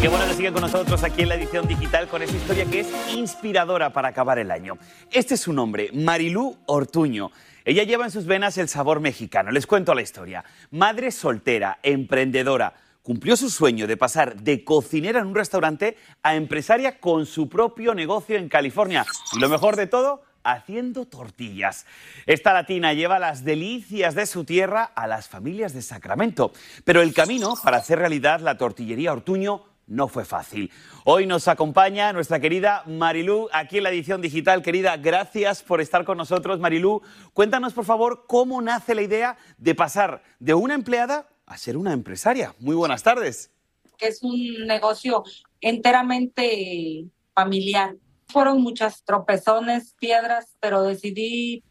Qué 0.01 0.09
bueno 0.09 0.27
que 0.27 0.33
sigan 0.33 0.53
con 0.53 0.61
nosotros 0.61 1.01
aquí 1.03 1.21
en 1.23 1.29
la 1.29 1.35
edición 1.35 1.67
digital 1.67 2.07
con 2.07 2.21
esa 2.21 2.35
historia 2.35 2.65
que 2.65 2.81
es 2.81 2.87
inspiradora 3.13 3.91
para 3.91 4.09
acabar 4.09 4.37
el 4.37 4.51
año. 4.51 4.77
Este 5.11 5.35
es 5.35 5.39
su 5.39 5.53
nombre, 5.53 5.89
Marilú 5.93 6.57
Ortuño. 6.65 7.31
Ella 7.63 7.83
lleva 7.83 8.05
en 8.05 8.11
sus 8.11 8.25
venas 8.25 8.57
el 8.57 8.67
sabor 8.67 8.99
mexicano. 8.99 9.49
Les 9.49 9.65
cuento 9.65 9.95
la 9.95 10.03
historia. 10.03 10.43
Madre 10.69 11.09
soltera, 11.09 11.79
emprendedora 11.81 12.73
cumplió 13.05 13.37
su 13.37 13.51
sueño 13.51 13.85
de 13.85 13.97
pasar 13.97 14.41
de 14.41 14.63
cocinera 14.63 15.19
en 15.19 15.27
un 15.27 15.35
restaurante 15.35 15.95
a 16.23 16.35
empresaria 16.35 16.99
con 16.99 17.27
su 17.27 17.47
propio 17.47 17.93
negocio 17.93 18.35
en 18.35 18.49
California. 18.49 19.05
Y 19.33 19.39
lo 19.39 19.47
mejor 19.47 19.75
de 19.75 19.85
todo, 19.85 20.23
haciendo 20.43 21.05
tortillas. 21.05 21.85
Esta 22.25 22.51
latina 22.51 22.93
lleva 22.93 23.19
las 23.19 23.43
delicias 23.43 24.15
de 24.15 24.25
su 24.25 24.43
tierra 24.43 24.85
a 24.95 25.05
las 25.05 25.29
familias 25.29 25.71
de 25.73 25.83
Sacramento. 25.83 26.51
Pero 26.83 27.03
el 27.03 27.13
camino 27.13 27.53
para 27.63 27.77
hacer 27.77 27.99
realidad 27.99 28.39
la 28.39 28.57
tortillería 28.57 29.13
Ortuño 29.13 29.65
no 29.85 30.07
fue 30.07 30.25
fácil. 30.25 30.71
Hoy 31.03 31.27
nos 31.27 31.47
acompaña 31.47 32.11
nuestra 32.11 32.39
querida 32.39 32.81
Marilú 32.87 33.49
aquí 33.53 33.77
en 33.77 33.83
la 33.83 33.91
edición 33.91 34.19
digital. 34.19 34.63
Querida, 34.63 34.97
gracias 34.97 35.61
por 35.61 35.79
estar 35.79 36.05
con 36.05 36.17
nosotros, 36.17 36.59
Marilú. 36.59 37.03
Cuéntanos, 37.33 37.73
por 37.73 37.85
favor, 37.85 38.23
cómo 38.25 38.63
nace 38.63 38.95
la 38.95 39.03
idea 39.03 39.37
de 39.59 39.75
pasar 39.75 40.23
de 40.39 40.55
una 40.55 40.73
empleada 40.73 41.27
a 41.45 41.57
ser 41.57 41.77
una 41.77 41.93
empresaria. 41.93 42.55
Muy 42.59 42.75
buenas 42.75 43.03
tardes. 43.03 43.51
Es 43.99 44.23
un 44.23 44.65
negocio 44.67 45.23
enteramente 45.61 47.05
familiar. 47.33 47.95
Fueron 48.27 48.61
muchas 48.61 49.03
tropezones, 49.03 49.95
piedras, 49.99 50.55
pero 50.59 50.83
decidí 50.83 51.63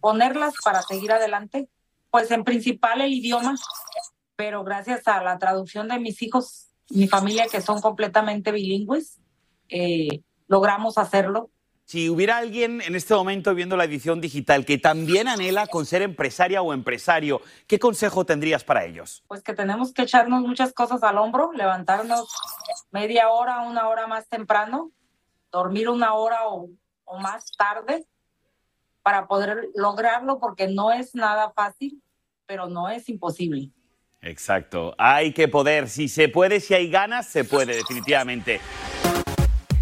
ponerlas 0.00 0.54
para 0.62 0.82
seguir 0.82 1.12
adelante. 1.12 1.68
Pues 2.10 2.30
en 2.30 2.44
principal 2.44 3.00
el 3.00 3.12
idioma, 3.12 3.56
pero 4.36 4.64
gracias 4.64 5.06
a 5.08 5.22
la 5.22 5.38
traducción 5.38 5.88
de 5.88 5.98
mis 5.98 6.22
hijos, 6.22 6.68
mi 6.90 7.08
familia 7.08 7.48
que 7.50 7.60
son 7.60 7.80
completamente 7.80 8.52
bilingües, 8.52 9.18
eh, 9.68 10.22
logramos 10.46 10.96
hacerlo 10.96 11.50
si 11.88 12.10
hubiera 12.10 12.36
alguien 12.36 12.82
en 12.82 12.94
este 12.94 13.14
momento 13.14 13.54
viendo 13.54 13.74
la 13.74 13.84
edición 13.84 14.20
digital 14.20 14.66
que 14.66 14.76
también 14.76 15.26
anhela 15.26 15.66
con 15.68 15.86
ser 15.86 16.02
empresaria 16.02 16.60
o 16.60 16.74
empresario, 16.74 17.40
¿qué 17.66 17.78
consejo 17.78 18.26
tendrías 18.26 18.62
para 18.62 18.84
ellos? 18.84 19.24
Pues 19.26 19.42
que 19.42 19.54
tenemos 19.54 19.94
que 19.94 20.02
echarnos 20.02 20.42
muchas 20.42 20.74
cosas 20.74 21.02
al 21.02 21.16
hombro, 21.16 21.50
levantarnos 21.54 22.28
media 22.90 23.30
hora, 23.30 23.62
una 23.62 23.88
hora 23.88 24.06
más 24.06 24.28
temprano, 24.28 24.90
dormir 25.50 25.88
una 25.88 26.12
hora 26.12 26.48
o, 26.48 26.68
o 27.06 27.18
más 27.20 27.52
tarde 27.56 28.04
para 29.02 29.26
poder 29.26 29.70
lograrlo, 29.74 30.40
porque 30.40 30.68
no 30.68 30.92
es 30.92 31.14
nada 31.14 31.52
fácil, 31.52 32.02
pero 32.44 32.68
no 32.68 32.90
es 32.90 33.08
imposible. 33.08 33.70
Exacto, 34.20 34.94
hay 34.98 35.32
que 35.32 35.48
poder, 35.48 35.88
si 35.88 36.08
se 36.08 36.28
puede, 36.28 36.60
si 36.60 36.74
hay 36.74 36.90
ganas, 36.90 37.28
se 37.28 37.44
puede, 37.44 37.76
definitivamente. 37.76 38.60